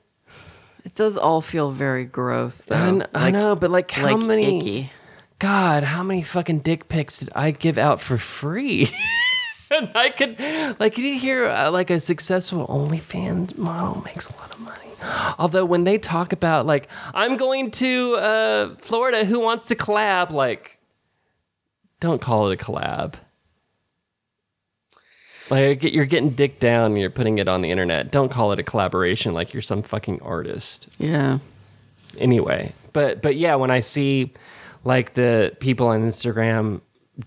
[0.85, 2.77] It does all feel very gross, though.
[2.77, 4.61] I, kn- I know, but like how like many?
[4.61, 4.93] icky.
[5.39, 8.89] God, how many fucking dick pics did I give out for free?
[9.71, 10.39] and I could,
[10.81, 14.86] like, you hear uh, like a successful OnlyFans model makes a lot of money.
[15.39, 20.31] Although when they talk about like, I'm going to uh, Florida, who wants to collab?
[20.31, 20.79] Like,
[22.01, 23.15] don't call it a collab.
[25.51, 28.11] Like you're getting dick down and you're putting it on the internet.
[28.11, 30.89] Don't call it a collaboration like you're some fucking artist.
[30.99, 31.39] Yeah.
[32.19, 34.33] Anyway, but but yeah, when I see
[34.85, 36.81] like the people on Instagram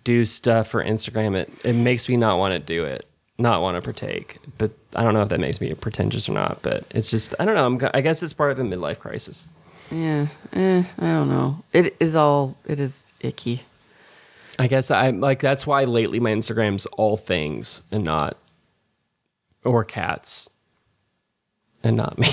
[0.03, 3.08] do stuff for Instagram, it it makes me not want to do it,
[3.39, 4.37] not want to partake.
[4.57, 6.61] But I don't know if that makes me pretentious or not.
[6.61, 7.65] But it's just I don't know.
[7.65, 9.45] I'm, I guess it's part of a midlife crisis.
[9.91, 10.27] Yeah.
[10.53, 11.63] Eh, I don't know.
[11.73, 12.57] It is all.
[12.65, 13.63] It is icky.
[14.59, 18.37] I guess I'm like that's why lately my Instagram's all things and not
[19.63, 20.49] or cats
[21.81, 22.27] and not me.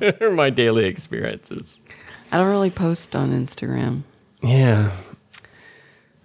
[0.20, 1.78] or my daily experiences.
[2.32, 4.02] I don't really post on Instagram.
[4.42, 4.90] Yeah.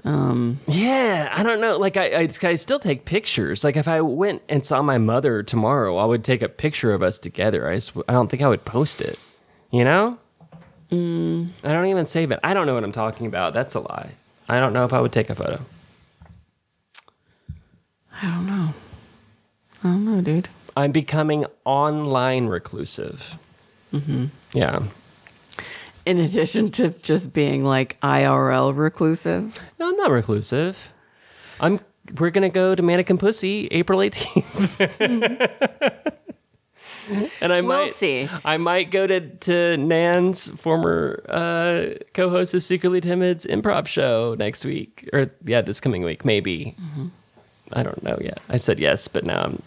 [0.03, 1.77] Um yeah, I don't know.
[1.77, 3.63] Like I, I I still take pictures.
[3.63, 7.03] Like if I went and saw my mother tomorrow, I would take a picture of
[7.03, 7.67] us together.
[7.69, 9.19] I sw- I don't think I would post it.
[9.71, 10.17] You know?
[10.89, 11.49] Mm.
[11.63, 12.39] I don't even save it.
[12.43, 13.53] I don't know what I'm talking about.
[13.53, 14.11] That's a lie.
[14.49, 15.61] I don't know if I would take a photo.
[18.21, 18.73] I don't know.
[19.83, 20.49] I don't know, dude.
[20.75, 23.37] I'm becoming online reclusive.
[23.93, 24.25] Mm-hmm.
[24.53, 24.83] Yeah.
[26.05, 29.57] In addition to just being like IRL reclusive.
[29.79, 30.93] No, I'm not reclusive.
[31.59, 31.79] I'm.
[32.17, 36.01] We're gonna go to Mannequin Pussy April 18th.
[37.41, 38.27] and I We'll might see.
[38.43, 44.65] I might go to to Nan's former uh, co-host of Secretly Timid's improv show next
[44.65, 46.75] week, or yeah, this coming week, maybe.
[46.81, 47.07] Mm-hmm.
[47.73, 48.39] I don't know yet.
[48.49, 49.61] I said yes, but now I'm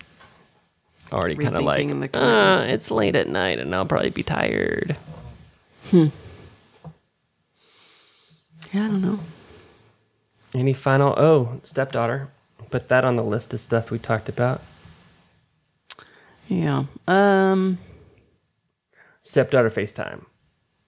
[1.13, 4.97] already kind of like, uh, it's late at night, and I'll probably be tired.
[8.75, 9.21] Yeah, I don't know.
[10.53, 11.15] Any final?
[11.17, 12.29] Oh, stepdaughter.
[12.71, 14.61] Put that on the list of stuff we talked about.
[16.49, 16.85] Yeah.
[17.07, 17.79] Um.
[19.23, 20.25] Stepdaughter FaceTime.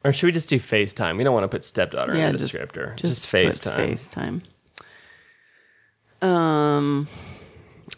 [0.05, 1.17] Or should we just do FaceTime?
[1.17, 2.27] We don't want to put stepdaughter Yeah.
[2.29, 2.97] in the Just descriptor.
[2.97, 4.43] Just, Just, FaceTime.
[6.23, 6.27] FaceTime.
[6.27, 7.09] Um.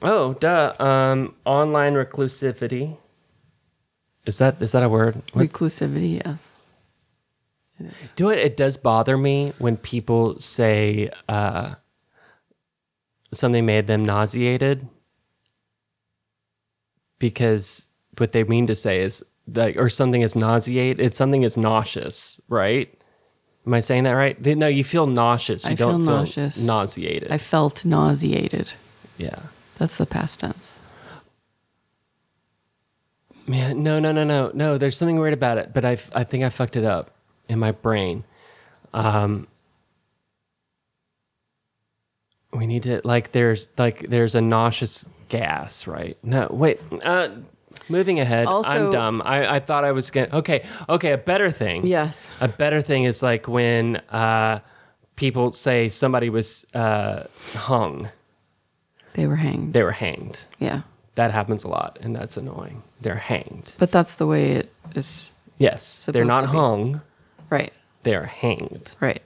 [0.03, 0.75] Oh, duh.
[0.79, 2.97] Um, online reclusivity.
[4.27, 5.23] Is that is that a word?
[5.33, 6.23] What- Reclusivity.
[6.25, 6.51] Yes.
[8.17, 8.39] Do it.
[8.39, 11.75] It does bother me when people say uh,
[13.33, 14.89] something made them nauseated
[17.19, 21.01] because what they mean to say is like, or something is nauseate.
[21.01, 22.93] It's something is nauseous, right?
[23.67, 24.41] Am I saying that right?
[24.43, 25.65] They- No, you feel nauseous.
[25.65, 26.59] You I don't feel feel nauseous.
[26.63, 27.31] nauseated.
[27.31, 28.73] I felt nauseated.
[29.19, 29.39] yeah.
[29.79, 30.77] That's the past tense.
[33.47, 34.77] Man, no, no, no, no, no.
[34.77, 37.13] There's something weird about it, but I, I think I fucked it up
[37.49, 38.25] in my brain.
[38.95, 39.47] Um,
[42.53, 46.17] we need to like there's like there's a nauseous gas, right?
[46.23, 46.81] No, wait.
[47.05, 47.29] Uh,
[47.89, 48.47] moving ahead.
[48.49, 49.23] I'm dumb.
[49.25, 50.29] I, I thought I was gonna.
[50.33, 51.13] Okay, okay.
[51.13, 51.87] A better thing.
[51.87, 52.35] Yes.
[52.41, 54.61] A better thing is like when uh,
[55.17, 57.25] people say somebody was uh,
[57.55, 58.09] hung.
[59.15, 59.73] They were hanged.
[59.73, 60.45] They were hanged.
[60.59, 60.83] yeah.
[61.17, 62.85] That happens a lot, and that's annoying.
[63.01, 63.73] They're hanged.
[63.77, 65.33] But that's the way it is.
[65.59, 67.01] Yes, they're not hung.
[67.51, 67.73] Right.
[68.03, 68.97] They are hanged.
[69.01, 69.23] Right.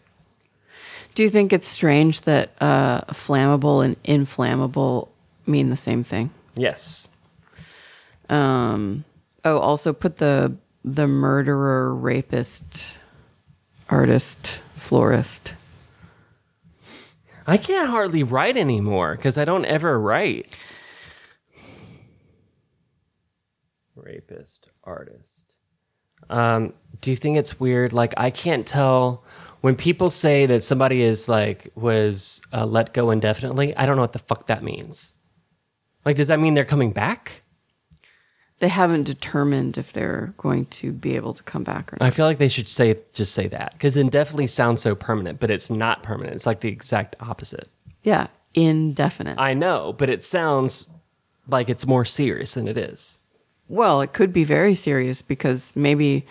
[1.15, 5.13] Do you think it's strange that uh, flammable and inflammable
[5.47, 6.31] mean the same thing?
[6.55, 7.11] Yes.
[8.29, 9.05] Um,
[9.45, 12.97] oh, also put the the murderer, rapist,
[13.89, 15.55] artist, florist.
[17.47, 20.57] I can't hardly write anymore because I don't ever write.
[23.95, 25.55] Rapist, artist.
[26.31, 27.93] Um, do you think it's weird?
[27.93, 29.23] Like, I can't tell
[29.61, 33.77] when people say that somebody is like was uh, let go indefinitely.
[33.77, 35.13] I don't know what the fuck that means.
[36.05, 37.43] Like, does that mean they're coming back?
[38.61, 42.07] They haven't determined if they're going to be able to come back or not.
[42.07, 45.51] I feel like they should say just say that because indefinitely sounds so permanent, but
[45.51, 46.37] it's not permanent.
[46.37, 47.69] It's like the exact opposite.
[48.05, 49.39] Yeah, indefinite.
[49.39, 50.89] I know, but it sounds
[51.49, 53.19] like it's more serious than it is.
[53.69, 56.25] well, it could be very serious because maybe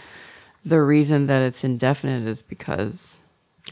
[0.65, 3.19] the reason that it's indefinite is because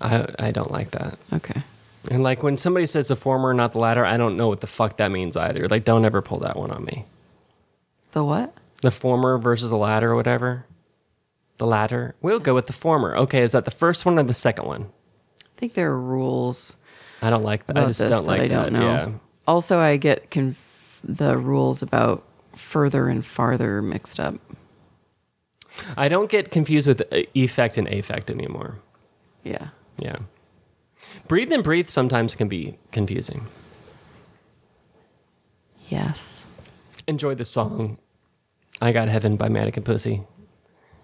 [0.01, 1.17] I I don't like that.
[1.33, 1.63] okay.
[2.09, 4.67] And like when somebody says the former, not the latter, I don't know what the
[4.67, 5.67] fuck that means either.
[5.67, 7.05] Like, don't ever pull that one on me.
[8.13, 8.53] The what?
[8.81, 10.65] The former versus the latter or whatever.
[11.57, 12.15] The latter.
[12.21, 13.15] We'll go with the former.
[13.17, 14.83] Okay, is that the first one or the second one?
[15.43, 16.77] I think there are rules
[17.21, 17.77] I don't like that.
[17.77, 18.79] I just don't that like I don't that.
[18.79, 18.81] know.
[18.87, 19.09] Yeah.
[19.45, 22.23] Also, I get conf- the rules about
[22.55, 24.35] further and farther mixed up.
[25.97, 28.79] I don't get confused with uh, effect and affect anymore.
[29.43, 29.69] Yeah.
[29.99, 30.17] Yeah.
[31.27, 33.47] Breathe and breathe sometimes can be confusing.
[35.89, 36.45] Yes.
[37.07, 37.97] enjoy the song
[38.81, 40.21] I Got Heaven by Mannequin Pussy.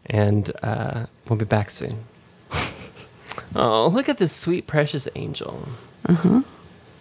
[0.06, 2.04] And uh, we'll be back soon.
[3.56, 5.68] oh, look at this sweet, precious angel.
[6.08, 6.42] Uh huh.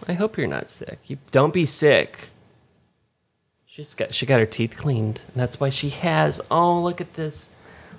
[0.07, 0.99] I hope you're not sick.
[1.05, 2.29] You don't be sick.
[3.75, 6.39] She's got she got her teeth cleaned, and that's why she has.
[6.49, 7.53] Oh, look at this.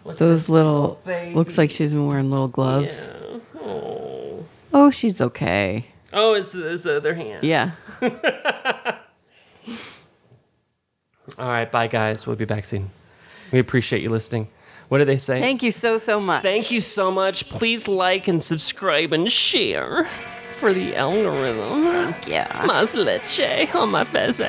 [0.06, 1.34] Look at Those this little baby.
[1.34, 3.10] looks like she's been wearing little gloves.
[3.12, 3.60] Yeah.
[3.60, 4.46] Oh.
[4.72, 5.88] Oh, she's okay.
[6.14, 7.42] Oh, it's it's the other hand.
[7.42, 7.74] Yeah.
[11.38, 12.26] All right, bye guys.
[12.26, 12.90] We'll be back soon.
[13.52, 14.48] We appreciate you listening.
[14.88, 15.40] What did they say?
[15.40, 16.40] Thank you so so much.
[16.40, 17.50] Thank you so much.
[17.50, 20.08] Please like and subscribe and share
[20.52, 22.14] for the algorithm.
[22.26, 22.64] Yeah.
[22.66, 24.40] Mas leche on my face.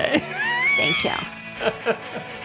[0.78, 2.34] Thank you.